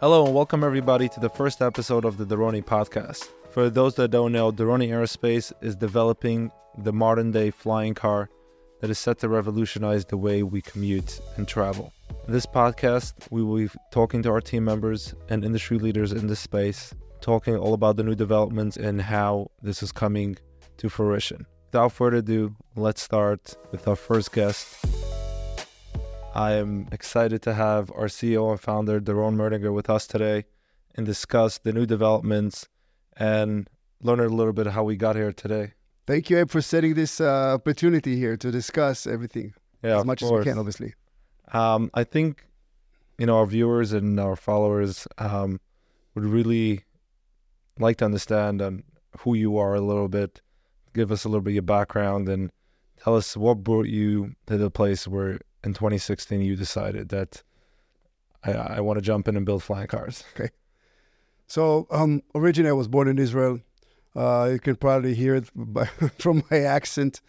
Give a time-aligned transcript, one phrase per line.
[0.00, 3.28] Hello and welcome everybody to the first episode of the Doroni podcast.
[3.50, 8.30] For those that don't know, Doroni Aerospace is developing the modern day flying car
[8.80, 11.92] that is set to revolutionize the way we commute and travel.
[12.26, 16.28] In this podcast, we will be talking to our team members and industry leaders in
[16.28, 20.38] this space, talking all about the new developments and how this is coming
[20.78, 21.44] to fruition.
[21.66, 24.82] Without further ado, let's start with our first guest.
[26.34, 30.44] I am excited to have our CEO and founder, Doron Merdinger, with us today
[30.94, 32.68] and discuss the new developments
[33.16, 33.68] and
[34.02, 35.72] learn a little bit of how we got here today.
[36.06, 40.20] Thank you, Abe, for setting this uh, opportunity here to discuss everything Yeah, as much
[40.20, 40.40] course.
[40.40, 40.94] as we can, obviously.
[41.52, 42.46] Um, I think
[43.18, 45.60] you know our viewers and our followers um,
[46.14, 46.84] would really
[47.78, 48.84] like to understand um,
[49.18, 50.40] who you are a little bit.
[50.94, 52.50] Give us a little bit of your background and
[53.02, 57.42] tell us what brought you to the place where in 2016 you decided that
[58.44, 60.24] I, I want to jump in and build flying cars.
[60.34, 60.50] Okay.
[61.46, 63.58] So, um, originally, I was born in Israel.
[64.14, 65.84] Uh, you can probably hear it by,
[66.18, 67.22] from my accent.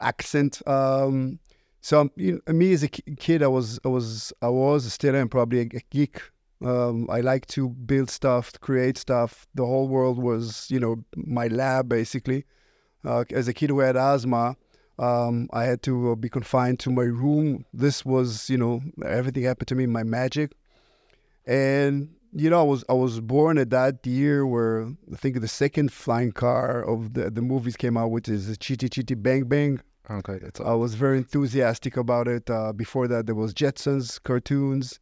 [0.00, 0.66] Accent.
[0.66, 1.38] Um,
[1.80, 5.14] so, um, you know, me as a kid, I was, I was, I was still
[5.14, 6.20] am probably a, a geek.
[6.60, 9.46] Um, I like to build stuff, to create stuff.
[9.54, 12.46] The whole world was, you know, my lab basically.
[13.04, 14.56] Uh, as a kid who had asthma,
[14.98, 17.64] um, I had to uh, be confined to my room.
[17.72, 20.52] This was, you know, everything happened to me, my magic.
[21.46, 25.48] And you know, I was I was born at that year where I think the
[25.48, 29.80] second flying car of the the movies came out, which is Chitty Chitty Bang Bang.
[30.10, 32.50] Okay, that's I was very enthusiastic about it.
[32.50, 35.00] Uh, before that, there was Jetsons cartoons,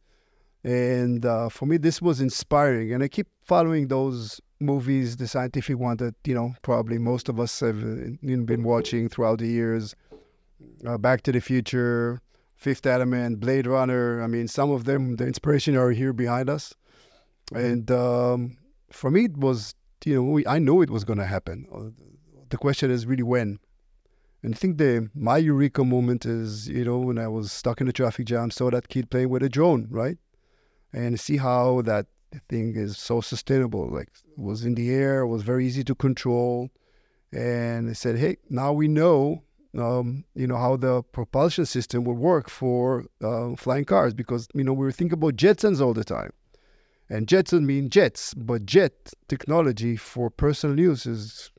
[0.63, 2.93] and uh, for me, this was inspiring.
[2.93, 7.39] And I keep following those movies, the scientific one that you know probably most of
[7.39, 9.95] us have uh, been watching throughout the years.
[10.85, 12.19] Uh, Back to the Future,
[12.55, 14.21] Fifth Element, Blade Runner.
[14.21, 16.73] I mean, some of them, the inspiration are here behind us.
[17.53, 18.57] And um,
[18.91, 21.67] for me, it was you know we, I knew it was going to happen.
[21.73, 21.91] Uh,
[22.49, 23.59] The question is really when.
[24.43, 27.87] And I think the my eureka moment is, you know, when I was stuck in
[27.87, 30.17] a traffic jam, saw that kid playing with a drone, right?
[30.93, 32.05] And see how that
[32.49, 33.89] thing is so sustainable.
[33.89, 36.69] Like was in the air, was very easy to control.
[37.31, 39.43] And they said, hey, now we know,
[39.77, 44.63] um, you know, how the propulsion system would work for uh, flying cars because you
[44.63, 46.31] know we were thinking about Jetsons all the time.
[47.09, 51.51] And Jetson mean jets, but jet technology for personal use is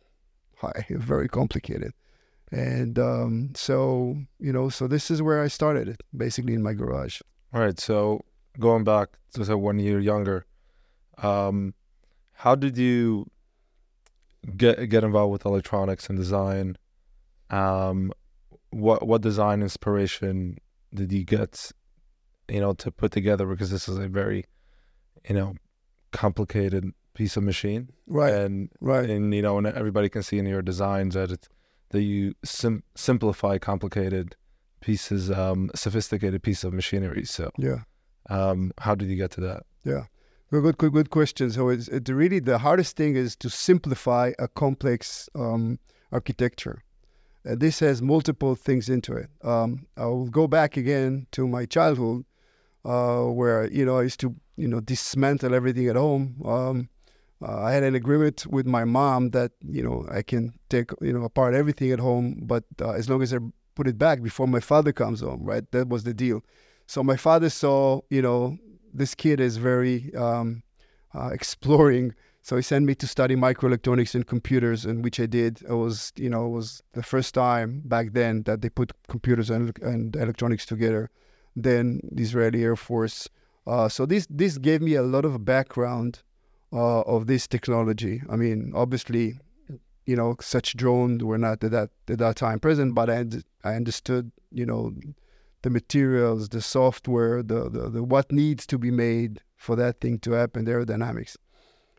[0.57, 1.93] high, very complicated.
[2.51, 7.21] And um, so, you know, so this is where I started basically in my garage.
[7.53, 7.78] All right.
[7.78, 8.25] So
[8.59, 10.45] going back to say one year younger,
[11.23, 11.75] um,
[12.33, 13.27] how did you
[14.56, 16.77] get get involved with electronics and design?
[17.51, 18.12] Um,
[18.71, 20.59] what what design inspiration
[20.95, 21.71] did you get,
[22.49, 23.47] you know, to put together?
[23.47, 24.45] Because this is a very,
[25.28, 25.55] you know,
[26.12, 29.09] complicated piece of machine, Right, and right.
[29.11, 31.49] and you know, and everybody can see in your designs that
[31.91, 34.37] that you sim- simplify complicated
[34.81, 37.25] pieces, um, sophisticated piece of machinery.
[37.25, 37.51] So.
[37.59, 37.81] Yeah.
[38.31, 39.62] Um, how did you get to that?
[39.84, 40.05] Good,
[40.50, 41.50] good, good, good question.
[41.50, 45.78] So it's it really the hardest thing is to simplify a complex um,
[46.12, 46.82] architecture.
[47.44, 49.31] And this has multiple things into it.
[49.42, 52.25] Um, I will go back again to my childhood,
[52.84, 56.41] uh, where you know I used to you know dismantle everything at home.
[56.44, 56.88] Um,
[57.41, 61.12] uh, I had an agreement with my mom that you know I can take you
[61.12, 63.38] know apart everything at home, but uh, as long as I
[63.75, 65.70] put it back before my father comes home, right?
[65.70, 66.42] That was the deal.
[66.86, 68.59] So my father saw you know
[68.98, 70.62] this kid is very um,
[71.14, 72.14] uh, exploring.
[72.42, 75.62] So he sent me to study microelectronics and computers, and which I did.
[75.62, 79.50] It was, you know, it was the first time back then that they put computers
[79.50, 81.10] and, and electronics together.
[81.54, 83.28] Then the Israeli Air Force.
[83.66, 86.22] Uh, so this this gave me a lot of background
[86.72, 88.22] uh, of this technology.
[88.30, 89.38] I mean, obviously,
[90.06, 93.26] you know, such drones were not at that at that time present, but I
[93.65, 94.94] I understood, you know,
[95.63, 100.19] the materials, the software, the, the, the what needs to be made for that thing
[100.21, 101.37] to happen, the aerodynamics.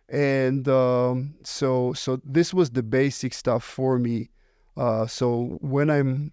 [0.07, 4.29] And um, so so this was the basic stuff for me.
[4.75, 6.31] Uh, so when I'm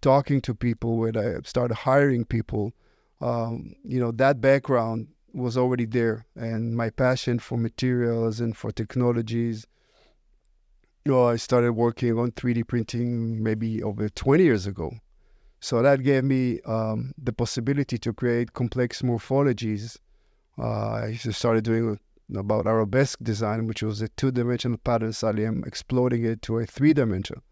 [0.00, 2.72] talking to people, when I started hiring people,
[3.20, 8.72] um, you know, that background was already there, and my passion for materials and for
[8.72, 9.66] technologies.
[11.04, 14.92] You know, I started working on 3D printing maybe over 20 years ago.
[15.60, 19.96] So that gave me um, the possibility to create complex morphologies.
[20.58, 21.98] Uh, I started doing
[22.36, 25.12] about arabesque design, which was a two-dimensional pattern.
[25.12, 27.42] Suddenly, I'm exploding it to a three-dimensional.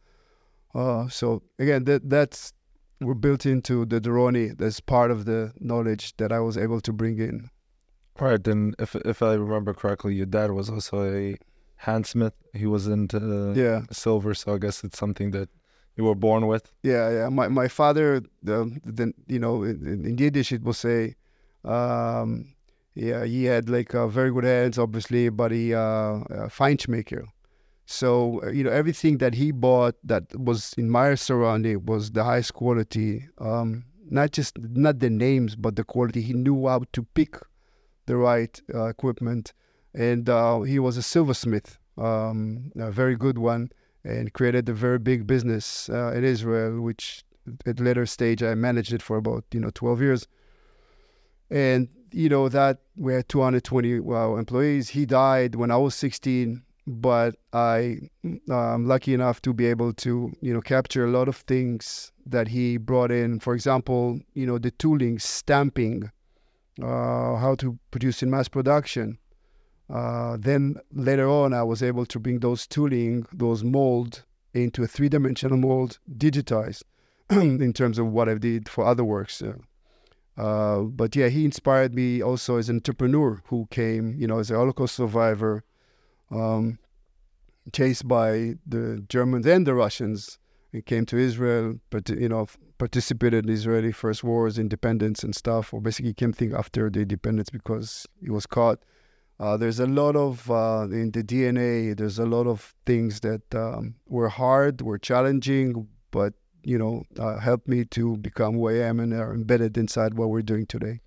[0.75, 2.53] Uh, so again, that that's
[3.01, 4.57] we're built into the Doroni.
[4.57, 7.49] That's part of the knowledge that I was able to bring in.
[8.21, 11.37] Right, and if if I remember correctly, your dad was also a
[11.83, 12.33] handsmith.
[12.55, 13.83] He was into Yeah.
[13.91, 15.49] silver, so I guess it's something that
[15.97, 16.73] you were born with.
[16.83, 17.29] Yeah, yeah.
[17.29, 21.17] My my father, the, the you know, in, in Yiddish it will say,
[21.65, 22.55] um,
[22.95, 27.25] yeah, he had like uh, very good hands, obviously, but he uh, a Feinschmecker.
[27.87, 32.25] So uh, you know, everything that he bought that was in my surrounding was the
[32.25, 33.27] highest quality.
[33.39, 36.21] Um, not just not the names, but the quality.
[36.21, 37.39] He knew how to pick
[38.05, 39.53] the right uh, equipment,
[39.95, 43.71] and uh, he was a silversmith, um, a very good one
[44.07, 47.25] and created a very big business uh, in Israel, which
[47.67, 50.29] at later stage I managed it for about you know 12 years.
[51.51, 54.89] And you know that we had 220 well, employees.
[54.89, 57.99] He died when I was 16, but I
[58.51, 62.49] am lucky enough to be able to you know capture a lot of things that
[62.49, 63.41] he brought in.
[63.41, 66.11] For example, you know the tooling, stamping,
[66.81, 69.19] uh, how to produce in mass production.
[69.89, 74.87] Uh, then later on, I was able to bring those tooling, those mold, into a
[74.87, 76.83] three-dimensional mold, digitized
[77.31, 79.43] in terms of what I did for other works.
[79.43, 79.55] Uh,
[80.41, 84.51] uh, but yeah, he inspired me also as an entrepreneur who came, you know, as
[84.51, 85.65] a Holocaust survivor,
[86.31, 86.79] um,
[87.73, 90.39] chased by the Germans and the Russians.
[90.73, 92.47] He came to Israel, but you know,
[92.77, 97.49] participated in Israeli first wars, independence and stuff, or basically came thing after the independence
[97.49, 98.81] because he was caught.
[99.39, 101.97] Uh, there's a lot of uh, in the DNA.
[101.97, 107.39] There's a lot of things that um, were hard, were challenging, but you know, uh,
[107.39, 111.01] helped me to become who I am and are embedded inside what we're doing today.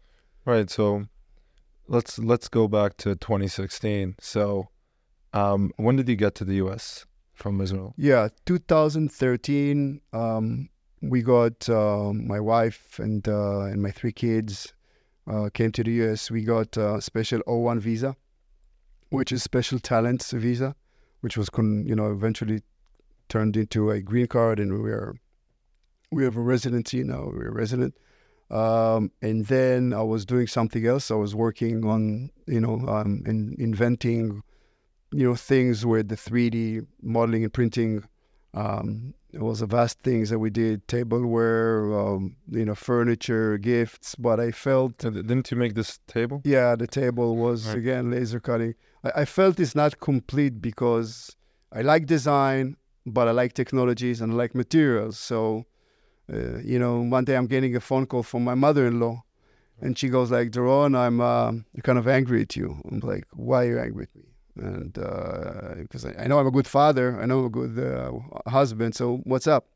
[0.45, 0.69] Right.
[0.69, 1.05] So
[1.87, 4.15] let's let's go back to 2016.
[4.21, 4.69] So
[5.33, 7.05] um, when did you get to the U.S.
[7.33, 7.93] from Israel?
[7.97, 10.01] Yeah, 2013.
[10.13, 10.69] Um,
[11.01, 14.73] we got uh, my wife and uh, and my three kids
[15.29, 16.31] uh, came to the US.
[16.31, 18.15] We got a special O1 visa,
[19.09, 20.75] which is special talents visa,
[21.21, 22.61] which was con- you know eventually
[23.27, 25.15] turned into a green card, and we are
[26.11, 27.29] we have a residency now.
[27.31, 27.95] We're resident.
[28.49, 31.11] Um, and then I was doing something else.
[31.11, 34.41] I was working on you know um, in, inventing
[35.11, 38.03] you know things with the 3D modeling and printing.
[38.55, 44.15] Um, it was a vast things that we did tableware um, you know furniture gifts
[44.15, 46.41] but i felt didn't you make this table?
[46.43, 47.77] Yeah the table was Right.
[47.77, 48.75] again laser cutting.
[49.03, 51.35] I, I felt it's not complete because
[51.71, 55.17] i like design but i like technologies and i like materials.
[55.19, 55.65] So
[56.31, 59.23] uh, you know one day i'm getting a phone call from my mother-in-law
[59.81, 61.51] and she goes like Doron, i'm uh,
[61.83, 62.81] kind of angry at you.
[62.89, 64.28] I'm like why are you angry at me
[64.59, 64.93] and
[65.83, 68.95] because I, I know I'm a good father, I know I'm a good uh, husband.
[68.95, 69.67] So what's up?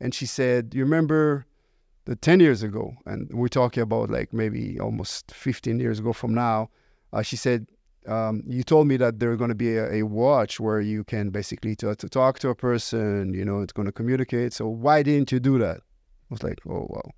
[0.00, 1.46] And she said, "You remember
[2.06, 6.34] the ten years ago?" And we're talking about like maybe almost fifteen years ago from
[6.34, 6.70] now.
[7.12, 7.66] Uh, she said,
[8.06, 11.30] um, "You told me that there's going to be a, a watch where you can
[11.30, 13.34] basically to talk to a person.
[13.34, 14.52] You know, it's going to communicate.
[14.52, 17.10] So why didn't you do that?" I was like, "Oh wow."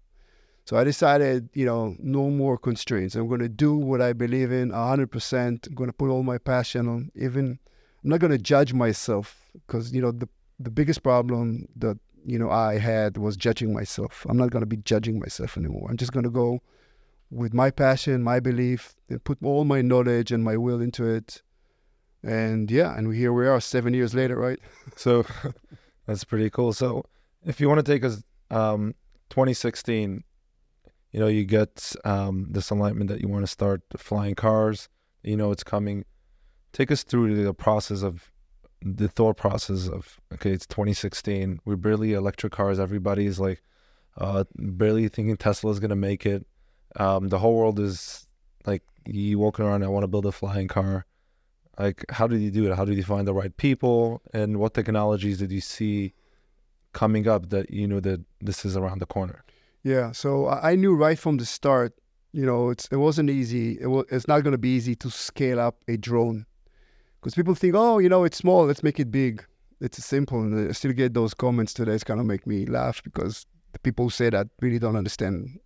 [0.65, 3.17] So I decided, you know, no more constraints.
[3.17, 5.67] I'm going to do what I believe in 100%.
[5.67, 7.11] I'm going to put all my passion on.
[7.17, 7.59] Even
[8.05, 10.29] I'm not going to judge myself because, you know, the
[10.61, 14.25] the biggest problem that, you know, I had was judging myself.
[14.29, 15.89] I'm not going to be judging myself anymore.
[15.91, 16.61] I'm just going to go
[17.31, 21.43] with my passion, my belief, and put all my knowledge and my will into it.
[22.23, 24.61] And yeah, and here we are 7 years later, right?
[24.97, 25.25] So
[26.07, 26.73] that's pretty cool.
[26.73, 27.05] So
[27.45, 28.95] if you want to take us um
[29.31, 30.23] 2016,
[31.13, 34.89] you know, you get um this enlightenment that you want to start flying cars,
[35.23, 36.05] you know it's coming.
[36.73, 38.31] Take us through the process of
[38.81, 41.61] the thought process of okay, it's 2016.
[41.65, 42.79] We're barely electric cars.
[42.81, 43.63] Everybody's like
[44.19, 46.47] uh barely thinking Tesla's gonna make it.
[46.97, 48.27] Um the whole world is
[48.67, 51.07] like you walking around, I want to build a flying car
[51.79, 54.75] like how did you do it how did you find the right people and what
[54.75, 56.13] technologies did you see
[56.93, 59.45] coming up that you knew that this is around the corner
[59.85, 61.93] Yeah, so I knew right from the start,
[62.33, 63.79] you know, it's it wasn't easy.
[63.81, 66.47] It was, it's not going to be easy to scale up a drone
[67.21, 69.45] because people think, oh, you know, it's small, let's make it big.
[69.81, 71.93] It's simple, and I still get those comments today.
[71.93, 75.59] It's kind of make me laugh because the people who say that really don't understand,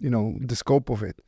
[0.00, 1.20] you know, the scope of it.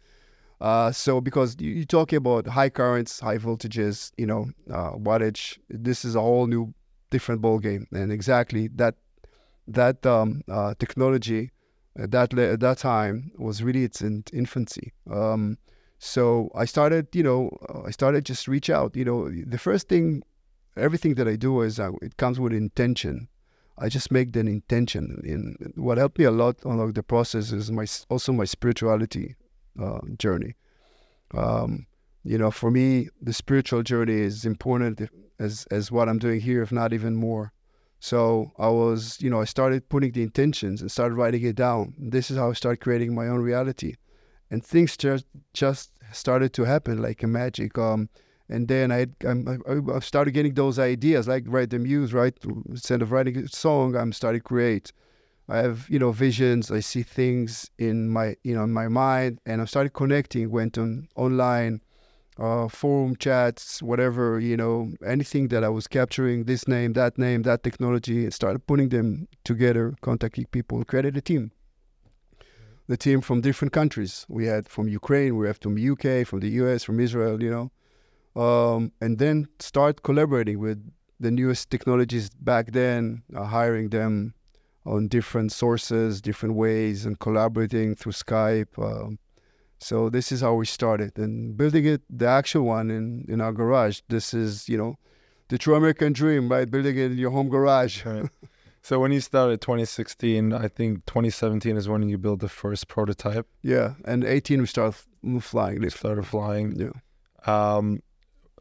[0.63, 5.59] Uh, so because you, you're talking about high currents, high voltages, you know, uh, wattage,
[5.69, 6.73] this is a whole new,
[7.11, 8.95] different ball game, and exactly that
[9.69, 11.51] that um, uh, technology
[11.97, 14.93] at that at that time was really its in infancy.
[15.11, 15.59] Um,
[15.99, 18.97] so I started, you know, uh, I started just reach out.
[18.97, 20.23] You know, the first thing,
[20.77, 23.29] everything that I do is uh, it comes with intention.
[23.77, 25.21] I just make an intention.
[25.25, 29.37] In what helped me a lot along the process is my also my spirituality
[29.81, 30.55] uh, journey.
[31.35, 31.87] Um,
[32.25, 36.63] you know, for me, the spiritual journey is important as as what I'm doing here,
[36.63, 37.53] if not even more.
[38.01, 41.95] So I was, you know, I started putting the intentions and started writing it down.
[41.99, 43.95] This is how I started creating my own reality,
[44.51, 47.77] and things just just started to happen like a magic.
[47.79, 48.09] Um,
[48.49, 49.35] and then I, I,
[49.95, 52.35] I started getting those ideas, like write the muse, right?
[52.69, 54.93] Instead of writing a song, I'm starting to create.
[55.49, 56.71] I have, you know, visions.
[56.71, 60.51] I see things in my, you know, in my mind, and I started connecting.
[60.51, 61.81] Went on online,
[62.41, 67.43] uh, forum chats, whatever, you know, anything that I was capturing, this name, that name,
[67.43, 71.53] that technology, and started putting them together, contacting people, created a team.
[72.89, 74.27] The team from different countries.
[74.29, 77.71] We had from Ukraine, we have from UK, from the US, from Israel, you know
[78.37, 80.79] um, and then start collaborating with
[81.19, 84.35] the newest technologies back then, uh, hiring them
[84.87, 88.79] on different sources, different ways, and collaborating through Skype.
[88.79, 89.19] Um,
[89.81, 93.53] so this is how we started, and building it, the actual one in in our
[93.53, 94.01] garage.
[94.09, 94.97] This is you know,
[95.49, 96.71] the true American dream, right?
[96.71, 98.05] Building it in your home garage.
[98.05, 98.29] Right.
[98.83, 103.47] So when you started 2016, I think 2017 is when you built the first prototype.
[103.63, 104.99] Yeah, and 18 we started
[105.41, 105.89] flying.
[105.91, 106.75] Started flying.
[106.77, 106.93] Yeah.
[107.47, 108.03] Um,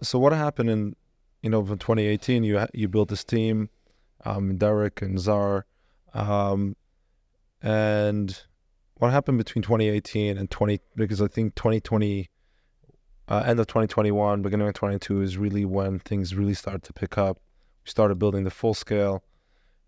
[0.01, 0.95] so what happened in,
[1.41, 2.43] you know, from 2018?
[2.43, 3.69] You you built this team,
[4.25, 5.65] um, Derek and Zar,
[6.13, 6.75] um,
[7.61, 8.43] and
[8.99, 10.79] what happened between 2018 and 20?
[10.95, 12.29] Because I think 2020,
[13.29, 17.17] uh, end of 2021, beginning of 22 is really when things really started to pick
[17.17, 17.37] up.
[17.85, 19.23] We started building the full scale.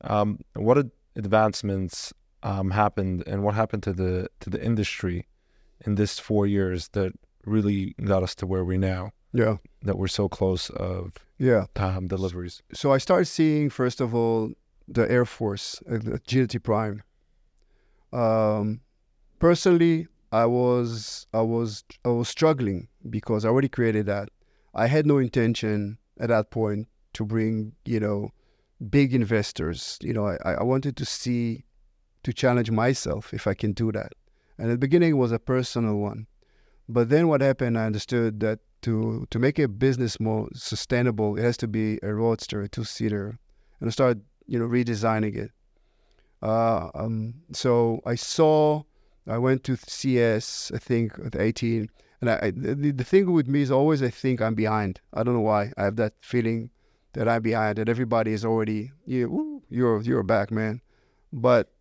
[0.02, 0.78] Um, what
[1.16, 5.28] advancements um, happened, and what happened to the to the industry
[5.86, 7.12] in this four years that
[7.46, 9.12] really got us to where we're now?
[9.34, 9.58] Yeah.
[9.84, 12.64] That we're so close of yeah um, deliveries.
[12.74, 14.54] So I started seeing first of all
[14.88, 17.04] the Air Force, uh, the Agility Prime.
[18.14, 18.82] Um,
[19.42, 24.30] personally, I was I was I was struggling because I already created that.
[24.74, 28.30] I had no intention at that point to bring you know
[28.90, 30.00] big investors.
[30.02, 31.66] You know, I, I wanted to see
[32.24, 34.14] to challenge myself if I can do that.
[34.58, 36.28] And at the beginning it was a personal one.
[36.88, 41.44] But then what happened, I understood that to to make a business more sustainable, it
[41.44, 43.38] has to be a roadster, a two seater,
[43.80, 45.52] and I started you know redesigning it.
[46.42, 48.82] Uh, um, so I saw,
[49.28, 51.90] I went to CES, I think at 18,
[52.22, 55.00] and I, the, the thing with me is always I think I'm behind.
[55.14, 55.72] I don't know why.
[55.78, 56.70] I have that feeling
[57.14, 60.82] that I'm behind, that everybody is already you, you're you're back, man.
[61.34, 61.72] But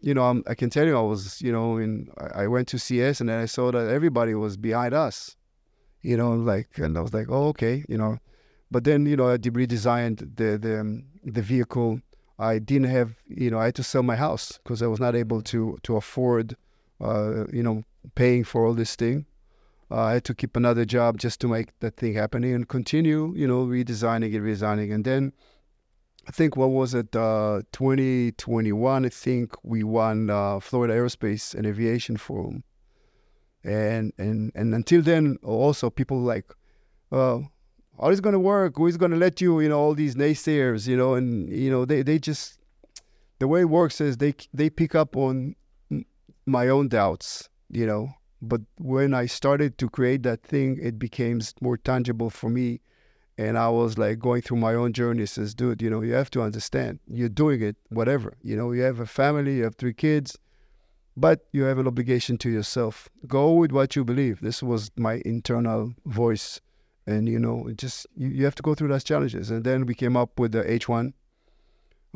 [0.00, 2.68] you know, I'm, i can tell you, I was, you know, in I, I went
[2.68, 5.36] to CES and then I saw that everybody was behind us
[6.06, 8.18] you know, like, and I was like, oh, okay, you know.
[8.70, 12.00] But then, you know, I redesigned the the um, the vehicle.
[12.38, 15.16] I didn't have, you know, I had to sell my house because I was not
[15.16, 16.56] able to to afford,
[17.00, 17.84] uh, you know,
[18.14, 19.26] paying for all this thing.
[19.90, 23.32] Uh, I had to keep another job just to make that thing happening and continue,
[23.36, 24.92] you know, redesigning it, redesigning.
[24.92, 25.32] And then
[26.26, 29.04] I think what was it, uh, 2021?
[29.04, 32.64] I think we won uh, Florida Aerospace and Aviation Forum
[33.66, 36.54] and and and until then also people like
[37.10, 37.40] uh
[38.00, 40.14] how is going to work who is going to let you you know all these
[40.14, 42.58] naysayers you know and you know they they just
[43.40, 45.54] the way it works is they they pick up on
[46.46, 48.08] my own doubts you know
[48.40, 52.80] but when i started to create that thing it became more tangible for me
[53.38, 56.30] and i was like going through my own journey says dude you know you have
[56.30, 59.94] to understand you're doing it whatever you know you have a family you have three
[59.94, 60.38] kids
[61.16, 63.08] but you have an obligation to yourself.
[63.26, 64.40] Go with what you believe.
[64.40, 66.60] This was my internal voice.
[67.06, 69.50] And, you know, just you, you have to go through those challenges.
[69.50, 71.12] And then we came up with the H1,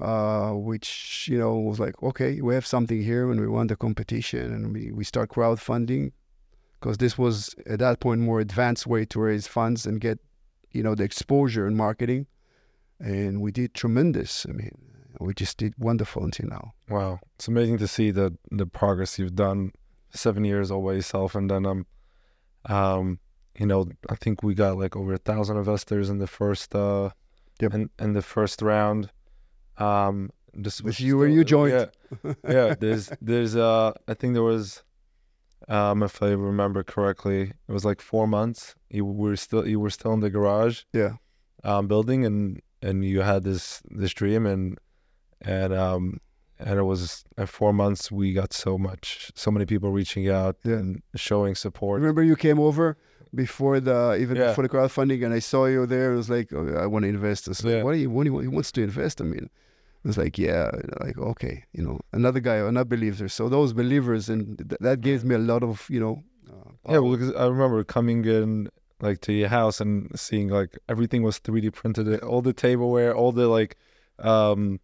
[0.01, 3.77] uh, which, you know, was like, okay, we have something here and we won the
[3.77, 6.13] competition and we, we start crowdfunding
[6.81, 10.19] because this was at that point more advanced way to raise funds and get,
[10.73, 12.27] you know, the exposure and marketing.
[12.99, 14.47] And we did tremendous.
[14.49, 14.77] I mean,
[15.21, 16.73] we just did wonderful until now.
[16.89, 19.73] Wow, it's amazing to see the the progress you've done.
[20.13, 21.87] Seven years all by yourself, and then um,
[22.67, 23.21] um,
[23.57, 27.11] you know, I think we got like over a thousand investors in the first uh,
[27.61, 27.75] yep.
[27.75, 29.11] in, in the first round.
[29.81, 31.91] Um, this was you where you joined.
[32.25, 32.75] Yeah, yeah.
[32.79, 34.83] There's there's uh, I think there was,
[35.69, 38.75] um, if I remember correctly, it was like four months.
[38.91, 40.83] You were still you were still in the garage.
[40.93, 41.15] Yeah.
[41.63, 44.79] Um, building and and you had this this dream and
[45.43, 46.21] and um
[46.59, 50.57] and it was in four months we got so much so many people reaching out
[50.65, 50.75] yeah.
[50.75, 52.97] and showing support remember you came over
[53.35, 54.49] before the even yeah.
[54.49, 57.09] before the crowdfunding and i saw you there it was like oh, i want to
[57.09, 57.77] invest I yeah.
[57.77, 58.43] like, what do you want?
[58.43, 59.49] he wants to invest i mean
[60.03, 64.29] it was like yeah like okay you know another guy another believer so those believers
[64.29, 67.47] and th- that gave me a lot of you know uh, yeah well because i
[67.47, 68.69] remember coming in
[69.03, 73.33] like to your house and seeing like everything was 3D printed, all the tableware, all
[73.33, 73.77] the like,
[74.19, 74.81] um,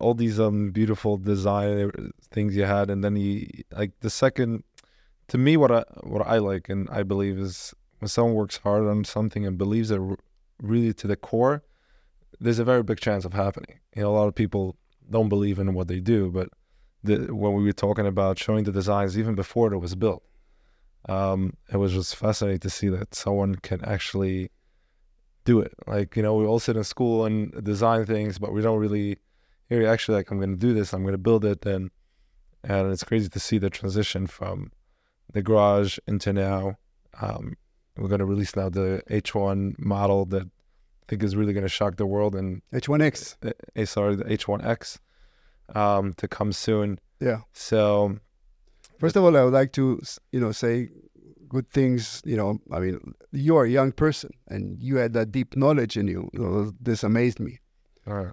[0.00, 1.90] all these um beautiful design
[2.30, 4.64] things you had, and then you like the second.
[5.28, 8.84] To me, what I what I like and I believe is when someone works hard
[8.86, 10.18] on something and believes it r-
[10.60, 11.62] really to the core,
[12.40, 13.80] there's a very big chance of happening.
[13.94, 14.76] You know, a lot of people
[15.10, 16.48] don't believe in what they do, but
[17.02, 20.22] the, when we were talking about showing the designs even before it was built,
[21.08, 24.50] um, it was just fascinating to see that someone can actually
[25.44, 25.74] do it.
[25.86, 29.18] Like you know, we all sit in school and design things, but we don't really
[29.68, 29.86] here.
[29.86, 30.92] Actually, like I'm going to do this.
[30.92, 31.90] I'm going to build it, and
[32.62, 34.72] and it's crazy to see the transition from
[35.32, 36.76] the garage into now.
[37.20, 37.56] Um,
[37.96, 40.48] we're going to release now the H1 model that
[41.08, 43.36] think is really going to shock the world, and H1X.
[43.44, 44.98] uh, sorry, the H1X
[45.74, 46.98] um, to come soon.
[47.20, 47.40] Yeah.
[47.52, 48.18] So
[48.98, 50.00] First of all, I would like to,
[50.32, 50.88] you know, say
[51.48, 52.22] good things.
[52.24, 55.96] You know, I mean, you are a young person, and you had that deep knowledge
[55.96, 56.30] in you.
[56.32, 57.60] Know, this amazed me.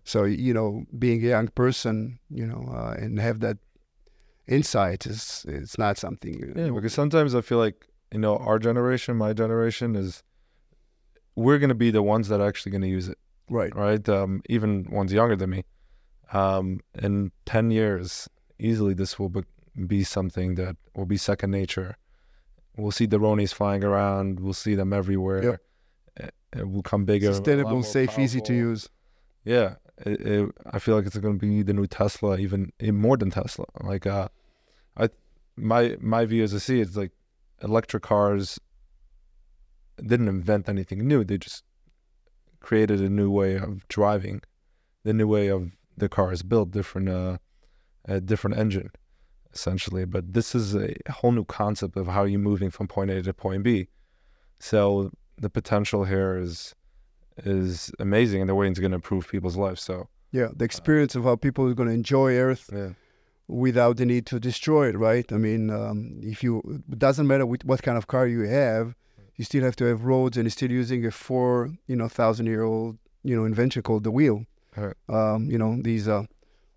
[0.03, 3.57] So, you know, being a young person, you know, uh, and have that
[4.47, 6.33] insight is it's not something.
[6.33, 10.23] you yeah, because sometimes I feel like you know our generation, my generation is
[11.35, 13.17] we're going to be the ones that are actually going to use it.
[13.49, 13.75] right.
[13.75, 14.07] right?
[14.09, 15.63] Um, even ones younger than me.
[16.33, 19.41] Um, in 10 years, easily this will be,
[19.87, 21.97] be something that will be second nature.
[22.77, 24.39] We'll see Doronis flying around.
[24.39, 25.43] We'll see them everywhere.
[26.17, 27.29] It, it will come bigger.
[27.29, 28.89] a Sustainable, more safe, easy to use.
[29.43, 32.95] Yeah, it, it, I feel like it's going to be the new Tesla, even, even
[32.95, 33.65] more than Tesla.
[33.81, 34.29] Like, uh,
[34.97, 35.09] I,
[35.55, 37.11] my my view as I see it, it's like
[37.61, 38.59] electric cars
[40.05, 41.23] didn't invent anything new.
[41.23, 41.63] They just
[42.59, 44.41] created a new way of driving,
[45.03, 47.37] the new way of the car is built, different, uh,
[48.05, 48.91] a different engine,
[49.53, 50.05] essentially.
[50.05, 53.33] But this is a whole new concept of how you're moving from point A to
[53.33, 53.87] point B.
[54.59, 56.75] So the potential here is
[57.43, 59.81] is amazing, and the way it's going to improve people's lives.
[59.81, 62.89] So Yeah, the experience of how people are going to enjoy Earth yeah,
[63.47, 65.31] without the need to destroy it, right?
[65.31, 68.95] I mean, um, if you, it doesn't matter what kind of car you have,
[69.41, 71.51] you still have to have roads, and you're still using a four,
[71.87, 74.37] you know, thousand year old, you know, invention called the wheel.
[74.77, 74.93] Right.
[75.09, 76.25] Um, you know, these uh,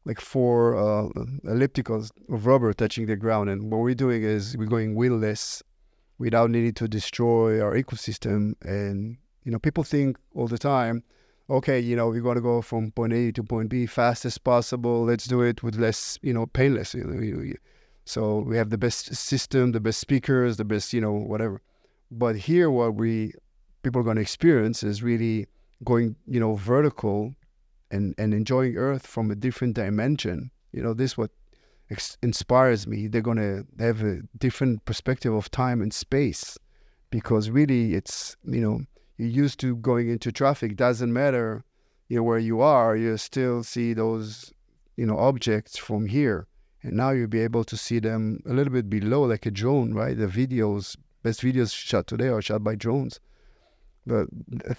[0.07, 1.09] like four uh,
[1.55, 5.61] ellipticals of rubber touching the ground, and what we're doing is we're going wheelless,
[6.19, 8.55] without needing to destroy our ecosystem.
[8.63, 11.03] And you know, people think all the time,
[11.51, 14.39] okay, you know, we're going to go from point A to point B fast as
[14.39, 15.05] possible.
[15.05, 16.95] Let's do it with less, you know, painless.
[16.95, 17.59] You know, you- you-
[18.07, 21.61] So we have the best system, the best speakers, the best, you know, whatever.
[22.17, 23.33] But here, what we
[23.83, 25.49] people are going to experience is really
[25.83, 27.35] going, you know, vertical
[27.91, 30.53] and and enjoying Earth from a different dimension.
[30.73, 31.33] You know, this what
[31.91, 33.09] ex- inspires me.
[33.09, 36.57] They're going to have a different perspective of time and space,
[37.11, 38.81] because really, it's you know,
[39.19, 40.77] you're used to going into traffic.
[40.77, 41.65] Doesn't matter,
[42.09, 42.97] you know, where you are.
[42.97, 44.53] You still see those,
[44.97, 46.47] you know, objects from here,
[46.85, 49.95] and now you'll be able to see them a little bit below, like a drone,
[49.95, 50.17] right?
[50.17, 53.19] The videos, best videos shot today are shot by drones.
[54.07, 54.29] But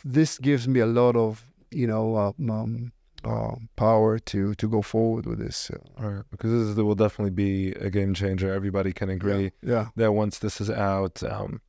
[0.06, 1.32] this gives me a lot of,
[1.72, 2.92] you know, uh, um,
[3.26, 5.72] uh, power to to go forward with this.
[5.72, 8.54] Uh, right, because this is, will definitely be a game changer.
[8.54, 11.60] Everybody can agree yeah, that once this is out, um,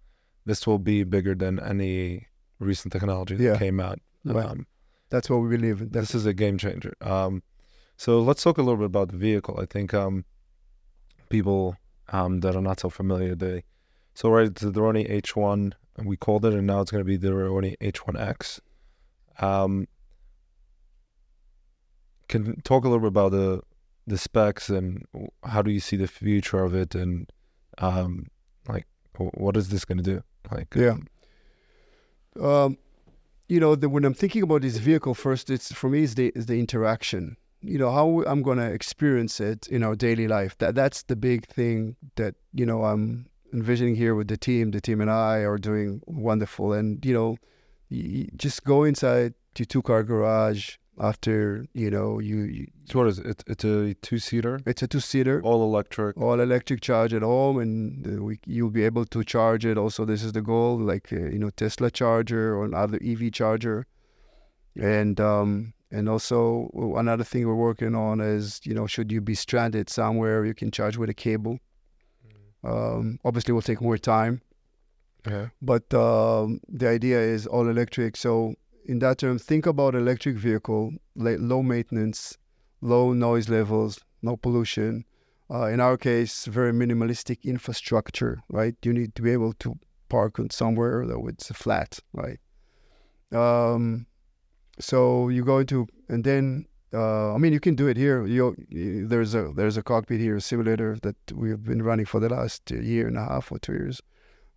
[0.44, 2.26] this will be bigger than any
[2.60, 3.58] recent technology that Yeah.
[3.58, 3.98] came out.
[4.24, 4.44] Right.
[4.44, 4.66] Um,
[5.08, 5.78] that's what we believe.
[5.92, 6.94] That's this is a game changer.
[7.00, 7.42] Um,
[7.96, 9.58] so let's talk a little bit about the vehicle.
[9.58, 10.24] I think um,
[11.30, 11.76] people
[12.12, 13.64] um, that are not so familiar, they
[14.16, 17.18] so right, it's the Doroni H1, we called it, and now it's going to be
[17.18, 18.60] the Doroni H1X.
[19.40, 19.86] Um,
[22.28, 23.60] can talk a little bit about the
[24.08, 25.04] the specs and
[25.44, 27.30] how do you see the future of it, and
[27.78, 28.28] um,
[28.68, 28.86] like
[29.18, 30.22] what is this going to do?
[30.50, 30.96] Like, Yeah.
[32.40, 32.78] um,
[33.48, 36.32] you know, the, when I'm thinking about this vehicle, first, it's for me is the
[36.34, 37.36] is the interaction.
[37.60, 40.56] You know how I'm going to experience it in our daily life.
[40.58, 44.70] That that's the big thing that you know I'm envisioning here with the team.
[44.70, 47.36] The team and I are doing wonderful, and you know,
[47.88, 53.08] you just go inside your two car garage after you know you, you so what
[53.08, 53.44] is it?
[53.46, 56.16] It's, a two seater, it's a two seater all electric.
[56.16, 60.04] all electric charge at home and uh, we, you'll be able to charge it also
[60.04, 63.86] this is the goal like uh, you know tesla charger or another ev charger
[64.80, 69.34] and um and also another thing we're working on is you know should you be
[69.34, 71.58] stranded somewhere you can charge with a cable
[72.72, 74.34] um obviously will take more time
[75.34, 75.46] Yeah.
[75.72, 78.16] but um, the idea is all electric.
[78.16, 78.54] So
[78.92, 80.84] in that term, think about electric vehicle,
[81.52, 82.38] low maintenance,
[82.80, 85.04] low noise levels, no pollution.
[85.50, 88.74] Uh, in our case, very minimalistic infrastructure, right?
[88.86, 89.74] You need to be able to
[90.08, 91.90] park on somewhere that it's flat,
[92.22, 92.38] right?
[93.32, 94.06] Um,
[94.78, 98.26] so you go into and then uh, I mean you can do it here.
[98.26, 98.56] You,
[99.06, 102.70] there's a there's a cockpit here, a simulator that we've been running for the last
[102.70, 104.00] year and a half or two years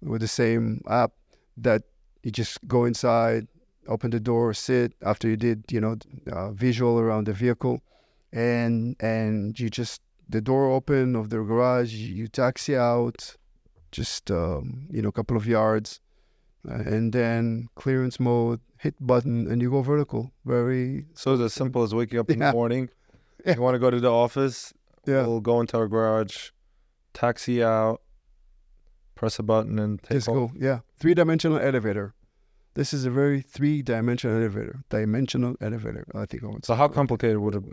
[0.02, 1.12] with the same app
[1.58, 1.84] that
[2.23, 3.47] you just go inside,
[3.88, 5.97] open the door, sit after you did you know
[6.32, 7.82] uh, visual around the vehicle,
[8.32, 13.36] and and you just the door open of the garage, you taxi out,
[13.91, 15.99] just um, you know a couple of yards,
[16.63, 20.32] and then clearance mode, hit button, and you go vertical.
[20.45, 22.52] Very So it's as simple as waking up in Yeah.
[22.52, 22.89] the morning.
[23.45, 23.54] Yeah.
[23.56, 24.74] You want to go to the office.
[25.06, 25.26] yeah.
[25.26, 26.50] We'll go into our garage,
[27.13, 28.02] taxi out,
[29.15, 30.36] press a button, and take Just off.
[30.36, 30.80] go, yeah.
[31.00, 32.13] Three dimensional elevator.
[32.76, 34.84] This is a very three dimensional elevator.
[34.89, 36.06] Dimensional elevator.
[36.13, 36.43] I think.
[36.43, 37.63] I So how complicated would it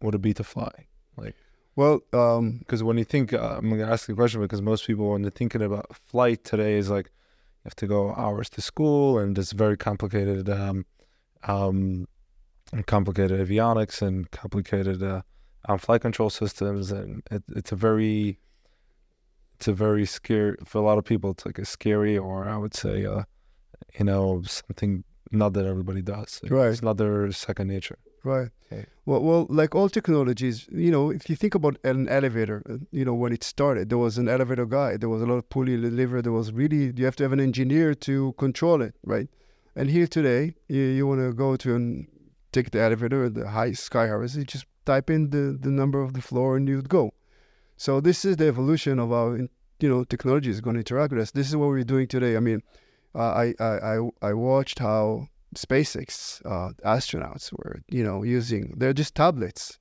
[0.00, 0.70] would it be to fly?
[1.16, 1.34] Like
[1.76, 5.10] well, um, Because when you think, uh, I'm gonna ask the question because most people
[5.10, 7.10] when they're thinking about flight today is like
[7.62, 10.86] you have to go hours to school and it's very complicated, um,
[11.44, 12.06] um,
[12.86, 15.22] complicated avionics and complicated uh,
[15.68, 18.38] um, flight control systems, and it, it's a very,
[19.56, 21.30] it's a very scary for a lot of people.
[21.30, 23.24] It's like a scary, or I would say, uh,
[23.98, 26.40] you know, something not that everybody does.
[26.48, 26.68] Right.
[26.68, 27.98] It's not their second nature.
[28.24, 28.48] Right.
[28.72, 28.86] Okay.
[29.04, 33.04] Well, well, like all technologies, you know, if you think about an elevator, uh, you
[33.04, 34.96] know, when it started, there was an elevator guy.
[34.96, 36.22] There was a lot of pulley lever.
[36.22, 39.28] There was really you have to have an engineer to control it, right?
[39.74, 42.06] And here today, you, you want to go to and
[42.52, 44.36] take the elevator, the high sky harvest.
[44.36, 47.12] You just type in the the number of the floor and you'd go.
[47.76, 51.22] So this is the evolution of our, you know, technology is going to interact with
[51.22, 51.30] us.
[51.30, 52.36] This is what we're doing today.
[52.36, 52.62] I mean,
[53.14, 58.92] uh, I, I I I watched how SpaceX uh, astronauts were, you know, using they're
[58.92, 59.78] just tablets,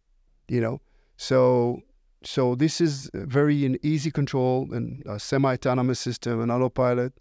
[0.48, 0.82] you know.
[1.18, 1.82] So
[2.24, 7.14] so this is very an easy control and a semi-autonomous system, an autopilot.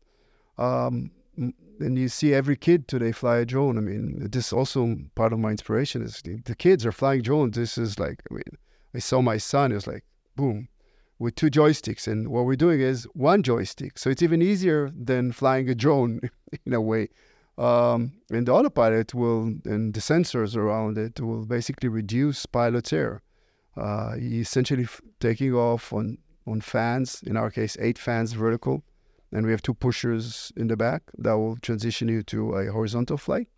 [0.56, 3.78] Um, and you see every kid today fly a drone.
[3.78, 7.22] I mean, this is also part of my inspiration is the, the kids are flying
[7.22, 7.56] drones.
[7.56, 8.58] This is like, I mean,
[8.94, 9.70] I saw my son.
[9.70, 10.68] It was like, boom,
[11.18, 13.98] with two joysticks, and what we're doing is one joystick.
[13.98, 16.20] So it's even easier than flying a drone
[16.66, 17.08] in a way.
[17.58, 23.20] Um, and the autopilot will, and the sensors around it will basically reduce pilot's error.
[23.76, 27.22] Uh, essentially f- taking off on on fans.
[27.26, 28.82] In our case, eight fans vertical,
[29.32, 33.16] and we have two pushers in the back that will transition you to a horizontal
[33.16, 33.48] flight.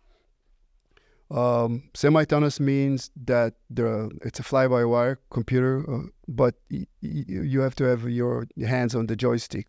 [1.31, 7.75] Um, semi-autonomous means that the it's a fly-by-wire computer, uh, but y- y- you have
[7.75, 9.67] to have your hands on the joystick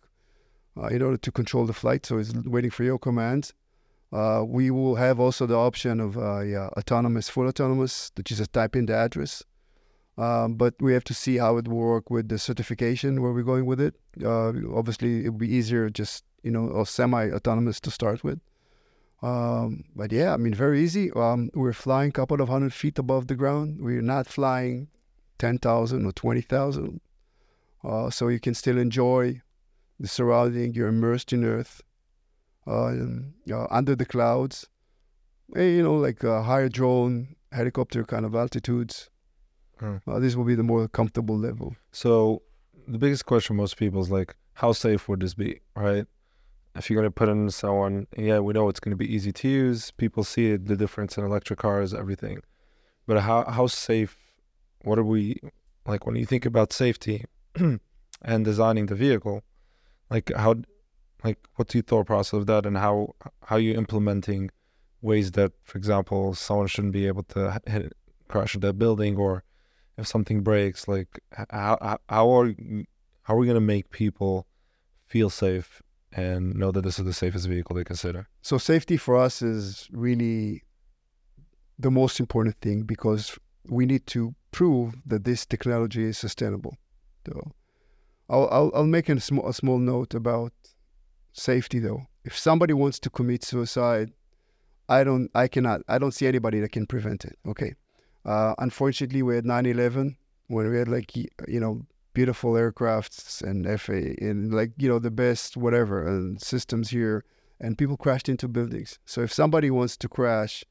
[0.77, 2.05] uh, in order to control the flight.
[2.05, 3.55] So it's waiting for your commands.
[4.13, 8.37] Uh, we will have also the option of uh, yeah, autonomous, full autonomous, that you
[8.37, 9.43] just type in the address.
[10.19, 13.65] Um, but we have to see how it work with the certification where we're going
[13.65, 13.95] with it.
[14.23, 18.41] Uh, obviously, it would be easier just you know or semi-autonomous to start with.
[19.23, 21.11] Um, but yeah, I mean, very easy.
[21.13, 23.81] Um, we're flying a couple of hundred feet above the ground.
[23.81, 24.89] We're not flying
[25.39, 27.01] ten thousand or twenty thousand,
[27.83, 29.41] uh, so you can still enjoy
[29.99, 30.75] the surrounding.
[30.75, 31.83] You're immersed in Earth,
[32.67, 32.93] uh,
[33.51, 34.67] uh, under the clouds.
[35.57, 39.11] Eh, you know, like uh, higher drone, helicopter kind of altitudes.
[40.07, 41.75] Uh, this will be the more comfortable level.
[41.91, 42.43] So
[42.87, 46.07] the biggest question most people is like, how safe would this be, right?
[46.77, 49.91] If you're gonna put in someone, yeah, we know it's gonna be easy to use.
[49.91, 52.43] People see it, the difference in electric cars, everything.
[53.07, 54.17] But how how safe?
[54.83, 55.41] What are we
[55.87, 57.25] like when you think about safety
[58.23, 59.43] and designing the vehicle?
[60.11, 60.57] Like how,
[61.25, 64.51] like what's your thought process of that, and how how you implementing
[65.01, 67.93] ways that, for example, someone shouldn't be able to hit,
[68.29, 69.45] crash a building or
[69.99, 72.53] if something breaks, like how how- are
[73.23, 74.47] how are we gonna make people
[75.07, 75.83] feel safe
[76.13, 78.29] and know that this is the safest vehicle they consider?
[78.43, 80.63] So safety for us is really
[81.79, 86.77] the most important thing because we need to prove that this technology is sustainable.
[87.27, 87.53] So
[88.29, 90.53] I'll I'll, I'll make a small a small note about
[91.33, 92.07] safety though.
[92.25, 94.13] If somebody wants to commit suicide,
[94.89, 97.39] I don't I cannot I don't see anybody that can prevent it.
[97.47, 97.75] Okay.
[98.25, 100.17] Uh, unfortunately, we had 9/11
[100.47, 105.11] when we had like you know beautiful aircrafts and FA and like you know the
[105.11, 107.25] best whatever and systems here
[107.63, 108.99] and people crashed into buildings.
[109.07, 110.65] So if somebody wants to crash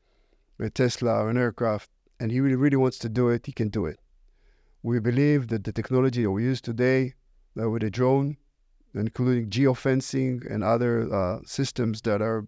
[0.59, 3.69] a Tesla or an aircraft and he really, really wants to do it, he can
[3.69, 3.97] do it.
[4.83, 7.13] We believe that the technology that we use today
[7.59, 8.37] uh, with a drone,
[8.93, 12.45] including geofencing and other uh, systems that are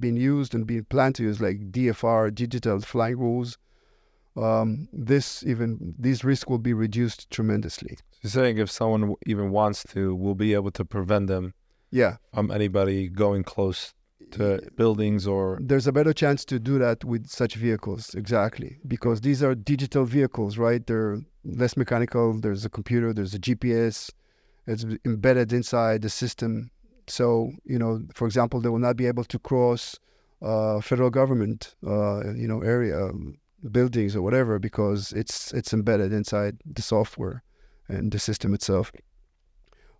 [0.00, 3.58] being used and being planned to use, like DFR, digital flying rules,
[4.36, 7.98] um, this even these risks will be reduced tremendously.
[8.22, 11.54] You're saying if someone even wants to, we'll be able to prevent them
[11.90, 13.94] Yeah, from anybody going close
[14.32, 19.20] to buildings or there's a better chance to do that with such vehicles exactly because
[19.20, 20.84] these are digital vehicles right?
[20.86, 24.10] They're less mechanical there's a computer there's a gps
[24.66, 26.70] it's embedded inside the system
[27.06, 29.98] so you know for example they will not be able to cross
[30.42, 33.36] uh, federal government uh, you know area um,
[33.70, 37.42] buildings or whatever because it's it's embedded inside the software
[37.88, 38.92] and the system itself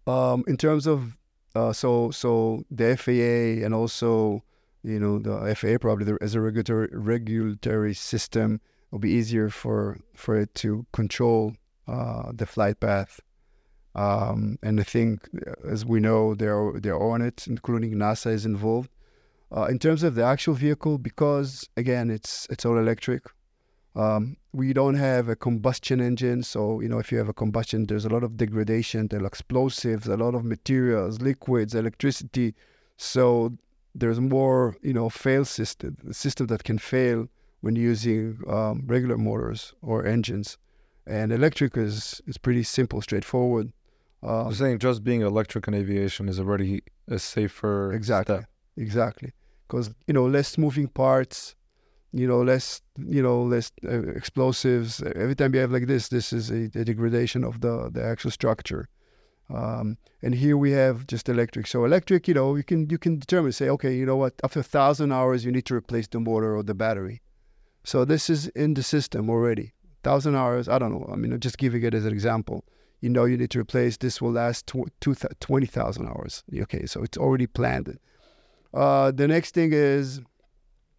[0.06, 1.16] um, in terms of
[1.54, 4.42] uh, so so the FAA and also
[4.82, 9.98] you know the FAA probably the, as a regulatory regulatory system will be easier for
[10.14, 11.54] for it to control
[11.88, 13.20] uh, the flight path.
[13.94, 15.28] Um, and I think,
[15.68, 18.90] as we know, they're they're on it, including NASA is involved.
[19.56, 23.22] Uh, in terms of the actual vehicle, because again, it's it's all electric.
[23.94, 27.86] Um, we don't have a combustion engine, so you know if you have a combustion,
[27.86, 32.54] there's a lot of degradation, there are explosives, a lot of materials, liquids, electricity.
[32.96, 33.56] So
[33.94, 37.28] there's more, you know, fail system, system that can fail
[37.60, 40.58] when using um, regular motors or engines.
[41.06, 43.72] And electric is is pretty simple, straightforward.
[44.24, 48.48] Uh, I'm saying just being electric in aviation is already a safer exactly, step.
[48.76, 49.32] exactly,
[49.68, 51.54] because you know less moving parts
[52.14, 55.02] you know, less, you know, less uh, explosives.
[55.16, 58.30] Every time you have like this, this is a, a degradation of the the actual
[58.30, 58.88] structure.
[59.52, 61.66] Um, and here we have just electric.
[61.66, 64.60] So electric, you know, you can you can determine, say, okay, you know what, after
[64.60, 67.20] a thousand hours, you need to replace the motor or the battery.
[67.82, 69.72] So this is in the system already.
[70.04, 71.10] Thousand hours, I don't know.
[71.12, 72.64] I mean, just giving it as an example.
[73.04, 73.98] You know, you need to replace.
[73.98, 74.90] This will last tw-
[75.40, 76.42] 20,000 hours.
[76.62, 77.98] Okay, so it's already planned.
[78.72, 80.22] Uh, the next thing is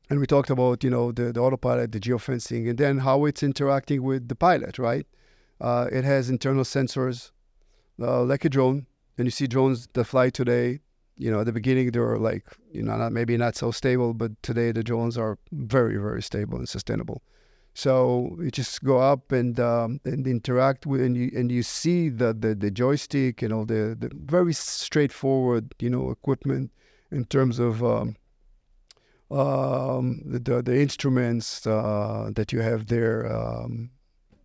[0.10, 3.44] and we talked about you know the, the autopilot the geofencing and then how it's
[3.44, 5.08] interacting with the pilot right
[5.62, 7.32] uh, it has internal sensors
[8.00, 8.86] uh, like a drone
[9.18, 10.80] and you see drones that fly today
[11.18, 14.14] you know at the beginning they were like you know not, maybe not so stable
[14.14, 17.22] but today the drones are very very stable and sustainable
[17.76, 22.10] so you just go up and um, and interact with and you and you see
[22.10, 26.72] the the, the joystick and all the, the very straightforward you know equipment
[27.12, 28.16] in terms of um,
[29.32, 33.90] um, the, the instruments uh, that you have there, um,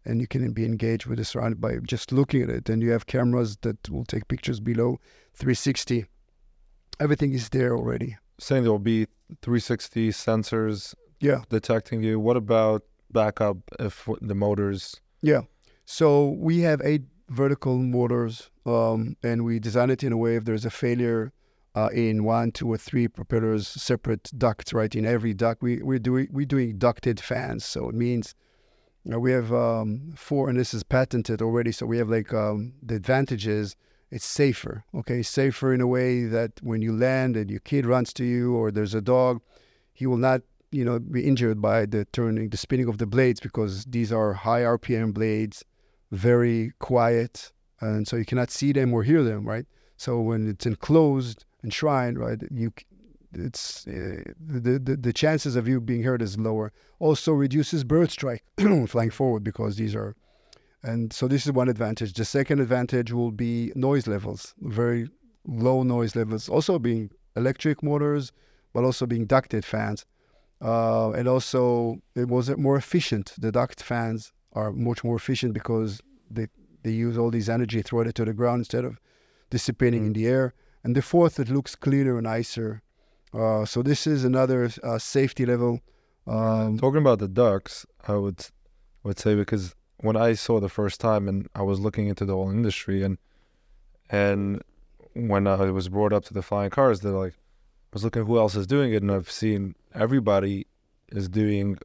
[0.05, 2.69] and you can be engaged with the surrounding by just looking at it.
[2.69, 4.99] And you have cameras that will take pictures below
[5.35, 6.07] 360.
[6.99, 8.17] Everything is there already.
[8.39, 9.07] Saying there will be
[9.43, 11.43] 360 sensors yeah.
[11.51, 12.19] detecting you.
[12.19, 15.01] What about backup if the motors?
[15.23, 15.43] Yeah.
[15.85, 20.45] So we have eight vertical motors, um, and we design it in a way if
[20.45, 21.33] there's a failure
[21.75, 24.95] uh, in one, two, or three propellers, separate ducts, right?
[24.95, 28.35] In every duct, we we're doing we're doing ducted fans, so it means
[29.05, 31.73] we have um, four, and this is patented already.
[31.73, 33.77] So we have like um, the advantages.
[34.11, 35.23] It's safer, okay?
[35.23, 38.73] Safer in a way that when you land and your kid runs to you, or
[38.73, 39.41] there's a dog,
[39.93, 43.41] he will not, you know, be injured by the turning, the spinning of the blades
[43.41, 45.65] because these are high RPM blades,
[46.13, 49.67] very quiet, and so you cannot see them or hear them, right?
[49.97, 52.41] So when it's enclosed, enshrined, right?
[52.51, 52.73] You,
[53.33, 56.73] it's uh, the, the the chances of you being hurt is lower.
[56.99, 58.43] Also reduces bird strike
[58.89, 60.17] flying forward because these are,
[60.83, 62.15] and so this is one advantage.
[62.15, 65.09] The second advantage will be noise levels, very
[65.47, 66.49] low noise levels.
[66.49, 68.33] Also being electric motors,
[68.73, 70.05] but also being ducted fans,
[70.63, 73.35] uh, and also it was more efficient.
[73.39, 76.49] The duct fans are much more efficient because they
[76.83, 78.99] they use all this energy throw it to the ground instead of
[79.51, 80.07] dissipating mm.
[80.09, 82.83] in the air and the fourth it looks cleaner and nicer.
[83.33, 85.81] Uh, so this is another uh, safety level.
[86.27, 88.47] Um, Talking about the ducks, I would
[89.03, 92.35] would say because when I saw the first time and I was looking into the
[92.35, 93.19] whole industry and
[94.11, 94.63] and
[95.15, 97.35] when I was brought up to the flying cars, they're like,
[97.93, 100.67] was looking who else is doing it, and I've seen everybody
[101.09, 101.79] is doing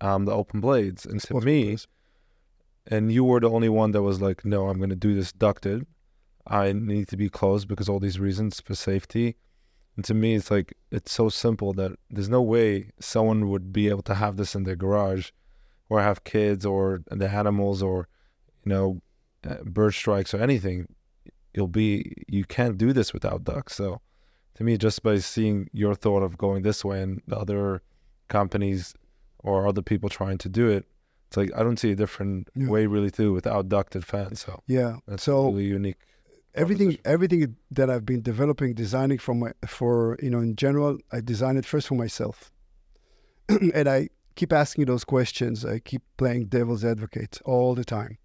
[0.00, 1.76] um, the open blades, and to me,
[2.86, 5.32] and you were the only one that was like, no, I'm going to do this
[5.32, 5.86] ducted,
[6.46, 9.36] I need to be closed because all these reasons for safety.
[9.96, 13.88] And to me, it's like it's so simple that there's no way someone would be
[13.88, 15.30] able to have this in their garage,
[15.88, 18.08] or have kids, or the animals, or
[18.64, 19.00] you know,
[19.48, 20.88] uh, bird strikes or anything.
[21.54, 23.76] You'll be you can't do this without ducks.
[23.76, 24.00] So,
[24.56, 27.82] to me, just by seeing your thought of going this way and the other
[28.28, 28.94] companies
[29.38, 30.86] or other people trying to do it,
[31.28, 32.68] it's like I don't see a different yeah.
[32.68, 34.40] way really to without ducted fans.
[34.40, 35.98] So yeah, that's so really unique
[36.54, 41.20] everything everything that I've been developing, designing for my for you know in general, I
[41.20, 42.52] design it first for myself,
[43.48, 45.64] and I keep asking those questions.
[45.64, 48.18] I keep playing devil's advocate all the time.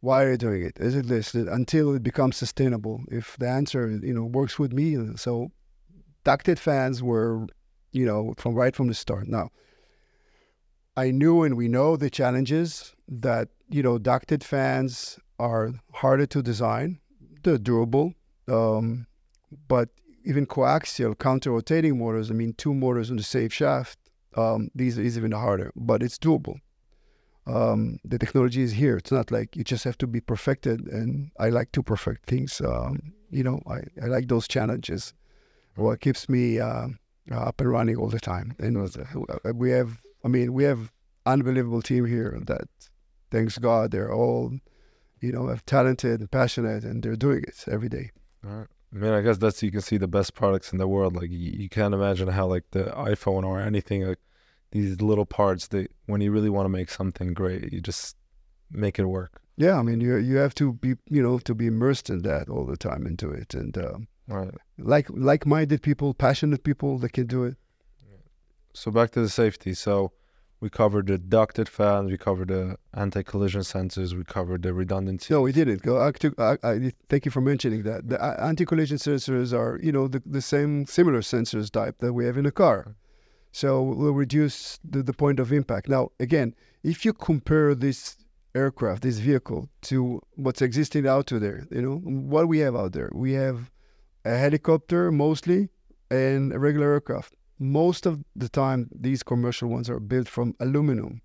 [0.00, 0.78] Why are you doing it?
[0.80, 3.04] Is it listed until it becomes sustainable?
[3.08, 5.52] If the answer, you know, works with me, so
[6.24, 7.46] ducted fans were,
[7.92, 9.28] you know, from right from the start.
[9.28, 9.50] Now,
[10.96, 16.42] I knew and we know the challenges that you know ducted fans are harder to
[16.42, 17.00] design.
[17.42, 18.14] They're durable,
[18.48, 19.06] um,
[19.68, 19.88] but
[20.24, 22.30] even coaxial counter-rotating motors.
[22.30, 23.98] I mean, two motors on the same shaft.
[24.36, 26.58] Um, these are even harder, but it's doable.
[27.46, 28.96] Um, the technology is here.
[28.96, 30.86] It's not like you just have to be perfected.
[30.86, 32.60] And I like to perfect things.
[32.60, 35.12] Um, you know, I, I like those challenges.
[35.76, 36.88] What keeps me uh,
[37.30, 38.54] up and running all the time.
[38.58, 40.90] And uh, we have, I mean, we have
[41.26, 42.68] unbelievable team here that,
[43.30, 44.52] thanks God, they're all,
[45.20, 48.10] you know, talented and passionate, and they're doing it every day.
[48.44, 48.66] All right.
[48.94, 51.16] I mean, I guess that's you can see the best products in the world.
[51.16, 54.18] Like you, you can't imagine how like the iPhone or anything like
[54.72, 58.16] these little parts that when you really want to make something great, you just
[58.70, 59.40] make it work.
[59.56, 62.50] Yeah, I mean, you you have to be you know to be immersed in that
[62.50, 64.54] all the time into it, and um, right.
[64.78, 67.56] like like-minded people, passionate people that can do it.
[68.74, 69.74] So back to the safety.
[69.74, 70.12] So
[70.62, 75.34] we covered the ducted fans, we covered the anti-collision sensors, we covered the redundancy.
[75.34, 75.82] No, we didn't.
[75.82, 75.98] Go.
[75.98, 78.08] I, I, I, thank you for mentioning that.
[78.08, 82.24] The uh, anti-collision sensors are, you know, the, the same similar sensors type that we
[82.26, 82.94] have in a car.
[83.50, 85.88] So we'll reduce the, the point of impact.
[85.88, 86.54] Now, again,
[86.84, 88.16] if you compare this
[88.54, 93.10] aircraft, this vehicle, to what's existing out there, you know, what we have out there,
[93.12, 93.71] we have
[94.24, 95.68] a helicopter mostly
[96.10, 97.34] and a regular aircraft.
[97.58, 101.22] Most of the time these commercial ones are built from aluminum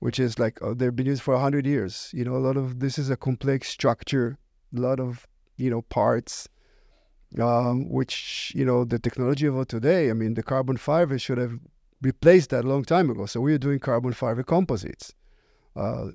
[0.00, 2.10] which is like oh, they've been used for 100 years.
[2.14, 4.38] You know a lot of this is a complex structure
[4.76, 6.48] a lot of you know parts
[7.40, 11.58] um, which you know the technology of today i mean the carbon fiber should have
[12.02, 13.26] replaced that a long time ago.
[13.26, 15.14] So we are doing carbon fiber composites
[15.76, 16.08] uh,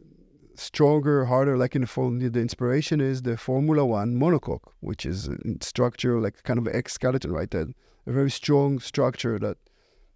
[0.55, 5.29] stronger harder like in the form the inspiration is the formula one monocoque which is
[5.61, 7.67] structure like kind of exoskeleton right there
[8.05, 9.57] a very strong structure that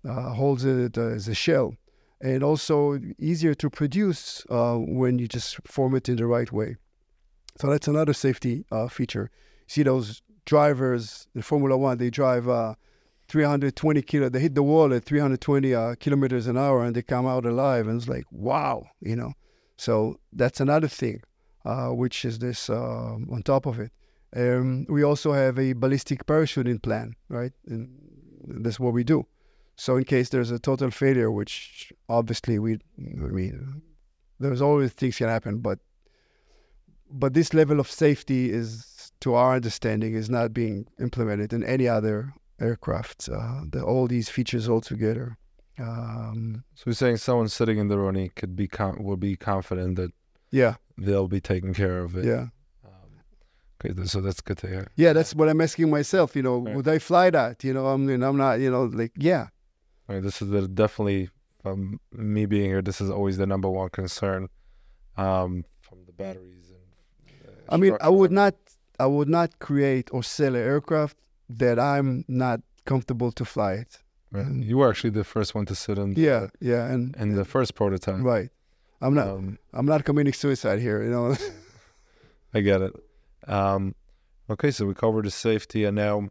[0.07, 1.75] uh, holds it as a shell,
[2.21, 6.75] and also easier to produce uh, when you just form it in the right way.
[7.59, 9.31] So that's another safety uh, feature.
[9.67, 12.75] See those drivers in Formula One, they drive uh,
[13.27, 17.25] 320 kilo, they hit the wall at 320 uh, kilometers an hour and they come
[17.25, 19.33] out alive, and it's like wow, you know.
[19.77, 21.21] So that's another thing,
[21.65, 23.91] uh, which is this on top of it.
[24.35, 27.53] Um, we also have a ballistic parachuting plan, right?
[27.67, 27.89] And
[28.47, 29.25] that's what we do.
[29.75, 33.81] So in case there's a total failure, which obviously we, I mean,
[34.39, 35.79] there's always things can happen, but
[37.09, 41.87] but this level of safety is, to our understanding, is not being implemented in any
[41.87, 43.29] other aircraft.
[43.31, 45.37] Uh, the, all these features all together.
[45.79, 50.11] Um, so you're saying someone sitting in Doroni could be com- will be confident that
[50.51, 52.25] yeah they'll be taken care of it.
[52.25, 52.47] Yeah.
[53.85, 54.87] Okay, so that's good to hear.
[54.95, 56.35] Yeah, that's what I'm asking myself.
[56.35, 56.75] You know, right.
[56.75, 57.63] would I fly that?
[57.63, 58.59] You know, I mean, I'm not.
[58.59, 59.47] You know, like yeah.
[60.07, 61.29] This is the, definitely
[61.61, 62.81] from me being here.
[62.81, 64.47] This is always the number one concern
[65.15, 66.79] um, from the batteries and.
[67.69, 68.55] I mean, I would not.
[68.99, 71.17] I would not create or sell an aircraft
[71.49, 73.99] that I'm not comfortable to fly it.
[74.31, 74.51] Right.
[74.51, 76.13] You were actually the first one to sit in.
[76.15, 78.21] Yeah, yeah, and and the first prototype.
[78.21, 78.49] Right.
[79.01, 79.27] I'm not.
[79.27, 81.03] Um, I'm not committing suicide here.
[81.03, 81.35] You know.
[82.53, 82.93] I get it.
[83.47, 83.95] Um,
[84.49, 86.29] okay, so we covered the safety, and now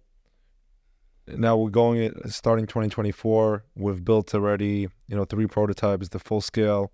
[1.27, 3.65] now we're going starting 2024.
[3.75, 6.93] We've built already, you know, three prototypes, the full scale.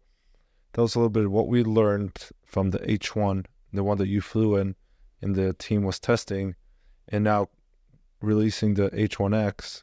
[0.72, 4.20] Tell us a little bit what we learned from the H1, the one that you
[4.20, 4.74] flew in,
[5.20, 6.54] and the team was testing,
[7.08, 7.48] and now
[8.22, 9.82] releasing the H1X,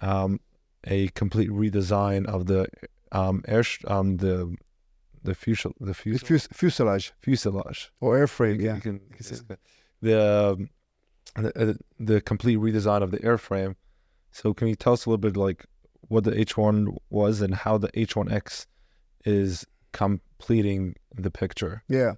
[0.00, 0.40] um,
[0.84, 2.66] a complete redesign of the
[3.12, 4.54] um, air um, the
[5.22, 8.60] the fuselage, the fuselage, fuselage, fuselage, or airframe.
[8.60, 9.00] Yeah, can,
[10.02, 10.68] the, um,
[11.36, 13.74] the uh, the complete redesign of the airframe.
[14.30, 15.64] So, can you tell us a little bit like
[16.08, 18.66] what the H1 was and how the H1X
[19.24, 21.82] is completing the picture?
[21.88, 22.14] Yeah.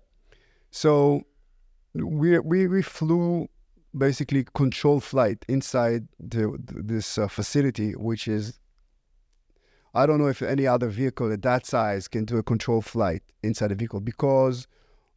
[0.70, 1.22] So,
[1.94, 3.48] we we we flew
[3.97, 8.59] basically control flight inside the, this uh, facility, which is
[9.94, 13.22] I don't know if any other vehicle at that size can do a control flight
[13.42, 14.66] inside a vehicle because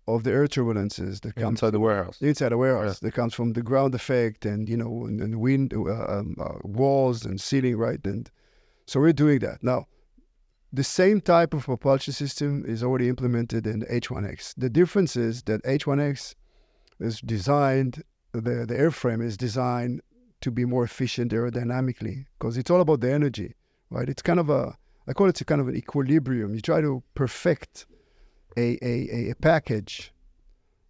[0.07, 2.21] of the air turbulences that come inside the warehouse.
[2.21, 3.07] Inside the warehouse yeah.
[3.07, 6.59] that comes from the ground effect and you know and, and wind uh, um, uh,
[6.63, 7.99] walls and ceiling, right?
[8.05, 8.31] And
[8.85, 9.87] so we're doing that now.
[10.71, 14.53] The same type of propulsion system is already implemented in H1X.
[14.55, 16.35] The difference is that H1X
[16.99, 20.01] is designed, the, the airframe is designed
[20.41, 23.55] to be more efficient aerodynamically because it's all about the energy
[23.89, 24.09] right?
[24.09, 24.77] It's kind of a,
[25.07, 26.53] I call it a kind of an equilibrium.
[26.53, 27.85] You try to perfect
[28.57, 30.11] a, a, a package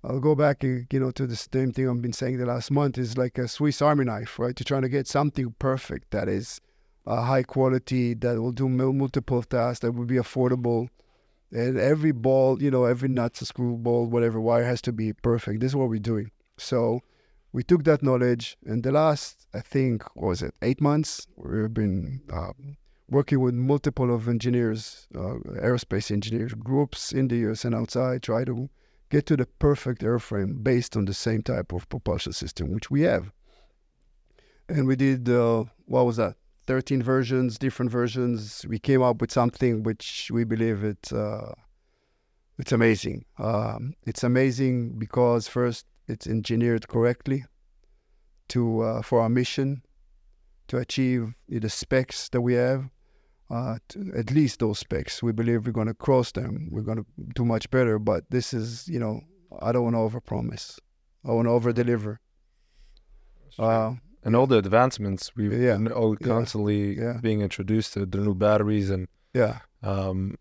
[0.01, 2.97] I'll go back, you know, to the same thing I've been saying the last month
[2.97, 4.55] is like a Swiss Army knife, right?
[4.55, 6.61] To trying to get something perfect that is
[7.05, 10.87] uh, high quality, that will do multiple tasks, that will be affordable.
[11.51, 15.59] And every ball, you know, every nut, screw, ball, whatever wire has to be perfect.
[15.59, 16.31] This is what we're doing.
[16.57, 17.01] So
[17.51, 21.27] we took that knowledge, and the last, I think, was it eight months?
[21.35, 22.53] We've been uh,
[23.09, 28.43] working with multiple of engineers, uh, aerospace engineers, groups in the US and outside, try
[28.45, 28.69] to
[29.09, 33.01] get to the perfect airframe based on the same type of propulsion system, which we
[33.01, 33.31] have.
[34.67, 36.35] And we did, uh, what was that?
[36.67, 38.63] 13 versions, different versions.
[38.69, 41.53] We came up with something which we believe it, uh,
[42.59, 43.25] it's amazing.
[43.39, 47.45] Um, it's amazing because first, it's engineered correctly
[48.49, 49.83] to uh, for our mission
[50.67, 52.89] to achieve the specs that we have
[53.51, 53.77] uh,
[54.15, 55.23] at least those specs.
[55.23, 56.69] We believe we're going to cross them.
[56.71, 57.05] We're going to
[57.35, 57.97] do much better.
[57.97, 59.21] But this is, you know,
[59.61, 60.77] I don't want to overpromise.
[61.25, 62.17] I want to overdeliver.
[63.57, 63.93] Uh,
[64.23, 67.13] and all the advancements we've yeah, all constantly yeah, yeah.
[67.21, 70.35] being introduced to the new batteries and yeah, um,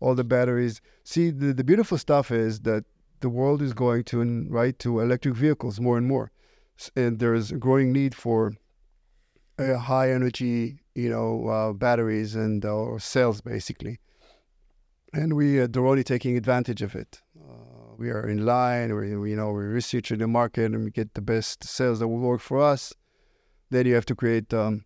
[0.00, 0.80] all the batteries.
[1.04, 2.84] See, the, the beautiful stuff is that
[3.20, 6.30] the world is going to right to electric vehicles more and more,
[6.94, 8.54] and there's a growing need for
[9.58, 14.00] a high energy you know, uh, batteries and uh, or cells basically.
[15.12, 17.20] And we are already taking advantage of it.
[17.38, 18.94] Uh, we are in line.
[18.94, 22.18] We, you know, we're researching the market and we get the best cells that will
[22.18, 22.94] work for us.
[23.70, 24.84] Then you have to create um,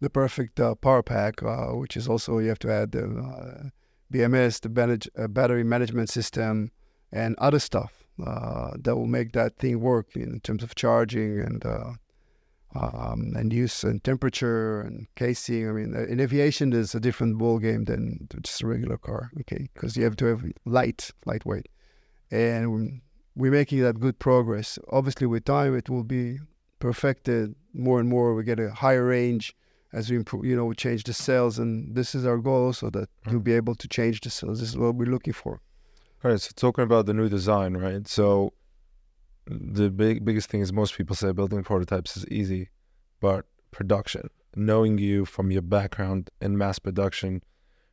[0.00, 3.68] the perfect uh, power pack, uh, which is also you have to add the uh,
[4.12, 6.70] BMS, the manage, battery management system,
[7.14, 11.64] and other stuff that will make that thing work in terms of charging and
[12.74, 15.68] um, and use and temperature and casing.
[15.68, 19.30] I mean, uh, in aviation, there's a different ball game than just a regular car.
[19.40, 21.68] Okay, because you have to have light, lightweight,
[22.30, 23.00] and
[23.36, 24.78] we're making that good progress.
[24.90, 26.38] Obviously, with time, it will be
[26.80, 28.34] perfected more and more.
[28.34, 29.54] We get a higher range
[29.92, 30.44] as we improve.
[30.44, 33.30] You know, we change the cells, and this is our goal, so that mm-hmm.
[33.30, 34.60] you'll be able to change the cells.
[34.60, 35.60] This is what we're looking for.
[36.24, 36.40] All right.
[36.40, 38.08] So talking about the new design, right?
[38.08, 38.54] So
[39.46, 42.70] the big biggest thing is most people say building prototypes is easy,
[43.20, 47.42] but production, knowing you from your background in mass production,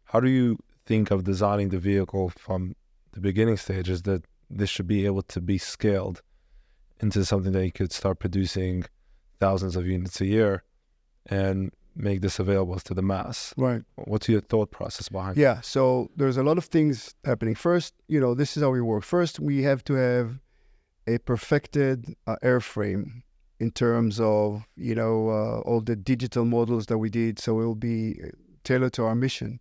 [0.06, 2.76] how do you think of designing the vehicle from
[3.12, 6.22] the beginning stages that this should be able to be scaled
[7.02, 8.86] into something that you could start producing
[9.42, 10.64] thousands of units a year
[11.26, 13.54] and make this available to the mass.
[13.58, 13.84] Right.
[13.96, 17.56] What's your thought process behind Yeah, so there's a lot of things happening.
[17.56, 19.04] First, you know, this is how we work.
[19.04, 20.40] First, we have to have
[21.08, 23.24] a perfected uh, airframe
[23.60, 27.40] in terms of you know uh, all the digital models that we did.
[27.40, 28.20] So it will be
[28.64, 29.60] tailored to our mission.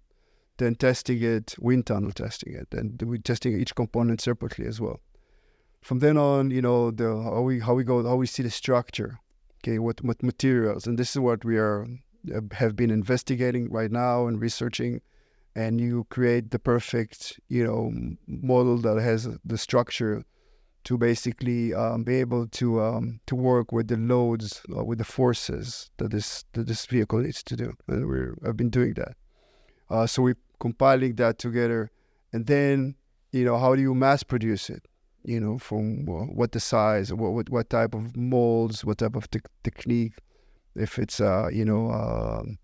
[0.59, 5.01] Then testing it, wind tunnel testing it, and we testing each component separately as well.
[5.83, 8.51] From then on, you know the how we how we go how we see the
[8.51, 9.21] structure.
[9.63, 11.87] Okay, what what materials, and this is what we are uh,
[12.53, 15.01] have been investigating right now and researching
[15.55, 17.93] and you create the perfect you know
[18.27, 20.25] model that has the structure
[20.85, 25.05] to basically um, be able to um, to work with the loads, uh, with the
[25.05, 29.17] forces that this that this vehicle needs to do, and we're I've been doing that.
[29.91, 31.91] Uh, so we're compiling that together,
[32.33, 32.95] and then
[33.33, 34.87] you know how do you mass produce it?
[35.23, 39.17] You know from well, what the size, what, what what type of molds, what type
[39.17, 40.15] of te- technique,
[40.75, 41.91] if it's uh you know.
[41.91, 42.59] Um,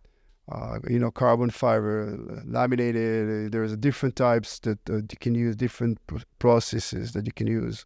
[0.48, 3.50] uh, you know, carbon fiber, laminated.
[3.50, 7.84] There's different types that uh, you can use, different pr- processes that you can use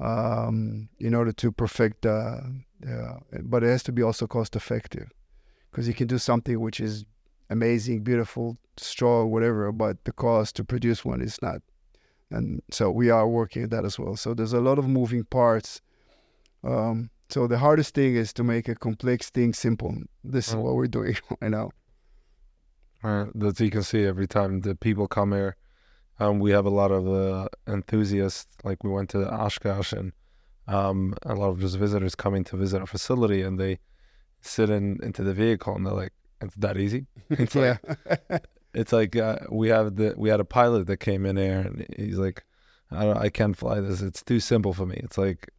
[0.00, 5.10] um, in order to perfect the, the, but it has to be also cost effective
[5.70, 7.04] because you can do something which is
[7.50, 11.62] amazing, beautiful, strong, whatever, but the cost to produce one is not.
[12.30, 14.16] And so we are working at that as well.
[14.16, 15.80] So there's a lot of moving parts.
[16.64, 19.94] Um, so the hardest thing is to make a complex thing simple.
[20.22, 21.70] This is what we're doing right now.
[23.02, 23.28] Right.
[23.34, 25.56] That you can see every time the people come here
[26.18, 28.56] um, we have a lot of uh, enthusiasts.
[28.64, 30.12] Like we went to Oshkosh, and
[30.66, 33.78] um, a lot of just visitors coming to visit our facility, and they
[34.40, 37.80] sit in into the vehicle, and they're like, "It's that easy." It's like,
[38.72, 41.86] it's like uh, we have the we had a pilot that came in here, and
[41.96, 42.44] he's like,
[42.90, 44.00] "I don't, I can't fly this.
[44.00, 45.50] It's too simple for me." It's like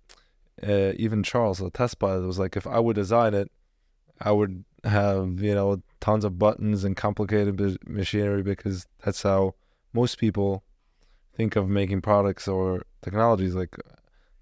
[0.65, 3.51] uh, even Charles, the test pilot, was like, "If I would design it,
[4.21, 9.55] I would have you know tons of buttons and complicated machinery because that's how."
[9.93, 10.63] most people
[11.35, 13.75] think of making products or technologies like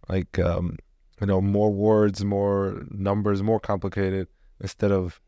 [0.09, 0.77] like um,
[1.21, 4.27] you know more words, more numbers, more complicated
[4.61, 5.19] instead of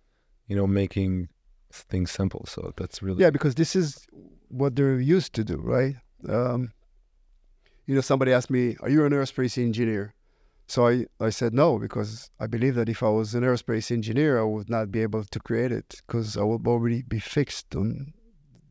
[0.47, 1.29] you know making
[1.71, 2.45] things simple.
[2.47, 4.05] So that's really yeah, because this is
[4.49, 5.95] what they're used to do, right?
[6.27, 6.71] Um,
[7.85, 10.13] you know, somebody asked me, "Are you an aerospace engineer?"
[10.67, 14.39] So I, I said no because I believe that if I was an aerospace engineer,
[14.39, 18.13] I would not be able to create it because I would already be fixed on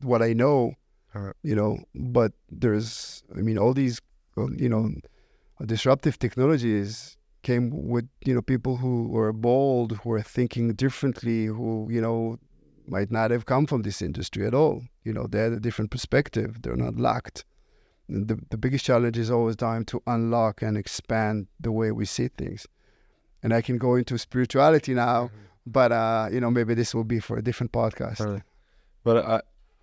[0.01, 0.73] what I know,
[1.15, 1.35] Alright.
[1.41, 1.79] you know.
[1.95, 3.99] But there's, I mean, all these,
[4.37, 4.91] you know,
[5.65, 11.87] disruptive technologies came with, you know, people who were bold, who were thinking differently, who,
[11.89, 12.37] you know,
[12.87, 14.83] might not have come from this industry at all.
[15.03, 16.61] You know, they had a different perspective.
[16.61, 17.43] They're not locked.
[18.07, 22.05] And the, the biggest challenge is always time to unlock and expand the way we
[22.05, 22.67] see things.
[23.43, 25.29] And I can go into spirituality now,
[25.65, 28.19] but uh, you know, maybe this will be for a different podcast.
[29.03, 29.41] But uh,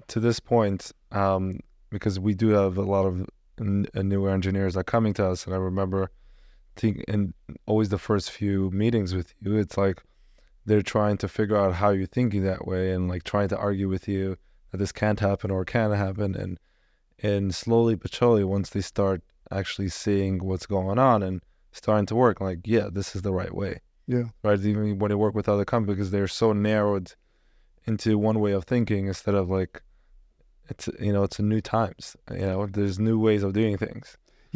[0.08, 1.60] to this point, um,
[1.90, 3.26] because we do have a lot of
[3.60, 6.10] n- uh, newer engineers that are coming to us, and I remember,
[6.76, 7.34] think, in
[7.66, 10.02] always the first few meetings with you, it's like
[10.66, 13.88] they're trying to figure out how you're thinking that way, and like trying to argue
[13.88, 14.36] with you
[14.72, 16.58] that this can't happen or can happen, and
[17.28, 19.20] and slowly but surely, once they start
[19.50, 21.36] actually seeing what's going on and
[21.72, 23.72] starting to work, like yeah, this is the right way
[24.06, 24.26] Yeah.
[24.42, 24.60] right?
[24.70, 27.08] Even when you work with other companies, because they're so narrowed
[27.86, 29.82] into one way of thinking instead of like,
[30.70, 32.16] it's you know, it's a new times.
[32.30, 34.06] You know, there's new ways of doing things.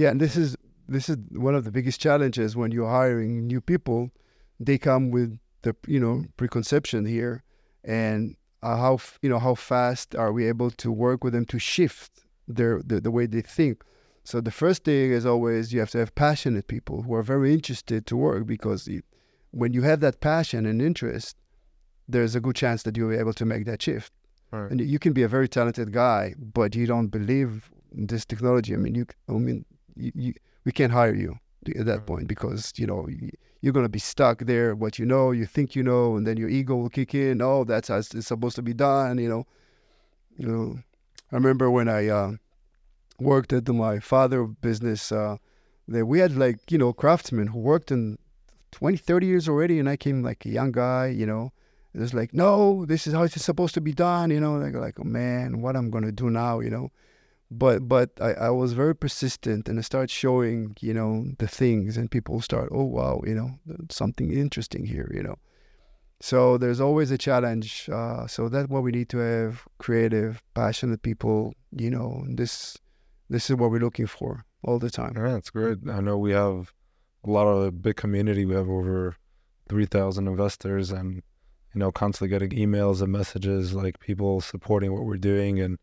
[0.00, 0.56] Yeah, and this is
[0.88, 1.16] this is
[1.48, 4.10] one of the biggest challenges when you're hiring new people.
[4.60, 5.30] They come with
[5.62, 7.42] the you know preconception here,
[7.84, 11.44] and uh, how f- you know how fast are we able to work with them
[11.46, 12.12] to shift
[12.48, 13.82] their the, the way they think.
[14.24, 17.52] So the first thing is always you have to have passionate people who are very
[17.52, 19.02] interested to work because you,
[19.52, 21.36] when you have that passion and interest,
[22.08, 24.12] there's a good chance that you'll be able to make that shift.
[24.50, 24.70] Right.
[24.70, 28.74] And you can be a very talented guy, but you don't believe in this technology.
[28.74, 29.06] I mean, you.
[29.28, 30.34] I mean, you, you,
[30.64, 31.38] we can't hire you
[31.78, 32.06] at that Right.
[32.06, 33.08] point because you know
[33.60, 34.74] you're gonna be stuck there.
[34.74, 37.42] What you know, you think you know, and then your ego will kick in.
[37.42, 39.18] Oh, that's how it's supposed to be done.
[39.18, 39.46] You know.
[40.36, 40.78] You know.
[41.30, 42.32] I remember when I uh,
[43.18, 45.12] worked at my father business.
[45.12, 45.36] Uh,
[45.88, 48.18] that we had like you know craftsmen who worked in
[48.72, 51.08] 20, 30 years already, and I came like a young guy.
[51.08, 51.52] You know.
[51.94, 54.56] It was like, no, this is how it's supposed to be done, you know.
[54.56, 56.92] Like, like, oh man, what I'm gonna do now, you know.
[57.50, 61.96] But but I, I was very persistent, and I started showing, you know, the things,
[61.96, 63.58] and people start, oh wow, you know,
[63.88, 65.36] something interesting here, you know.
[66.20, 67.88] So there's always a challenge.
[67.92, 71.54] Uh, so that's what we need to have: creative, passionate people.
[71.70, 72.76] You know, this
[73.30, 75.14] this is what we're looking for all the time.
[75.16, 75.78] Yeah, it's great.
[75.90, 76.72] I know we have
[77.24, 78.44] a lot of a big community.
[78.44, 79.16] We have over
[79.68, 81.22] three thousand investors, and
[81.74, 85.78] you know, constantly getting emails and messages like people supporting what we're doing, and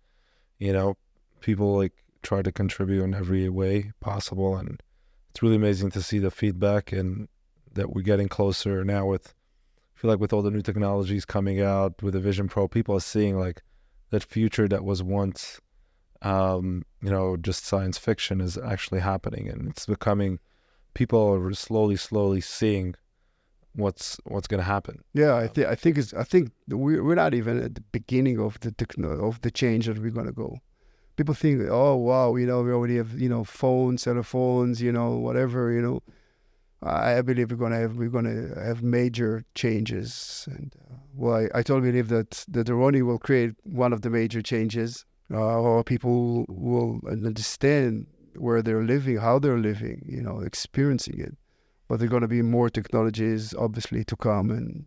[0.60, 0.98] you know,
[1.40, 4.82] people like try to contribute in every way possible, and
[5.30, 7.28] it's really amazing to see the feedback and
[7.74, 9.35] that we're getting closer now with.
[10.06, 13.00] Feel like with all the new technologies coming out with the Vision Pro, people are
[13.00, 13.64] seeing like
[14.12, 15.60] that future that was once
[16.22, 20.38] um, you know, just science fiction is actually happening, and it's becoming.
[20.94, 22.94] People are slowly, slowly seeing
[23.74, 25.04] what's what's going to happen.
[25.16, 28.40] Yeah, I think I think it's I think we we're not even at the beginning
[28.40, 30.60] of the techno of the change that we're gonna go.
[31.16, 34.92] People think, oh wow, you know, we already have you know phones, cell phones, you
[34.92, 36.04] know, whatever, you know.
[36.84, 41.64] I believe we're gonna have we're gonna have major changes, and uh, well, I, I
[41.64, 46.46] totally believe that the Doroni will create one of the major changes, uh, or people
[46.48, 51.36] will understand where they're living, how they're living, you know, experiencing it
[51.88, 54.86] but there are to be more technologies obviously to come and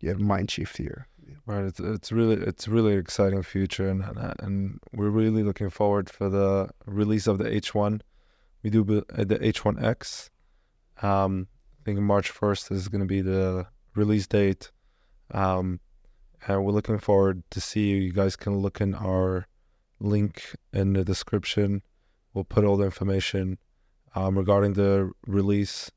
[0.00, 1.06] you have mind shift here
[1.46, 1.64] Right.
[1.64, 6.28] It's it's really it's really exciting future, and and, and we're really looking forward for
[6.28, 8.02] the release of the H1.
[8.62, 10.30] We do uh, the H1X.
[11.02, 11.48] Um,
[11.80, 14.70] I think March first is going to be the release date.
[15.32, 15.80] Um,
[16.46, 17.96] and we're looking forward to see you.
[17.96, 19.46] You guys can look in our
[19.98, 21.82] link in the description.
[22.32, 23.58] We'll put all the information
[24.14, 25.90] um, regarding the release.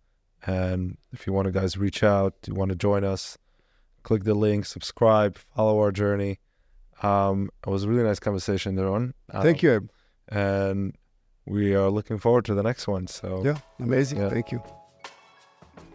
[0.46, 3.38] And if you want to guys reach out, you want to join us,
[4.04, 6.40] click the link, subscribe, follow our journey.
[7.02, 9.14] Um, it was a really nice conversation Doron.
[9.32, 9.90] thank you
[10.30, 10.96] And
[11.46, 13.08] we are looking forward to the next one.
[13.08, 14.30] So yeah amazing Yeah.
[14.30, 14.62] thank you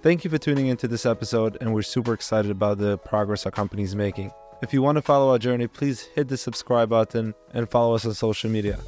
[0.01, 3.51] Thank you for tuning into this episode, and we're super excited about the progress our
[3.51, 4.31] company is making.
[4.63, 8.07] If you want to follow our journey, please hit the subscribe button and follow us
[8.07, 8.79] on social media.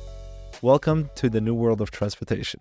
[0.63, 2.61] Welcome to the new world of transportation.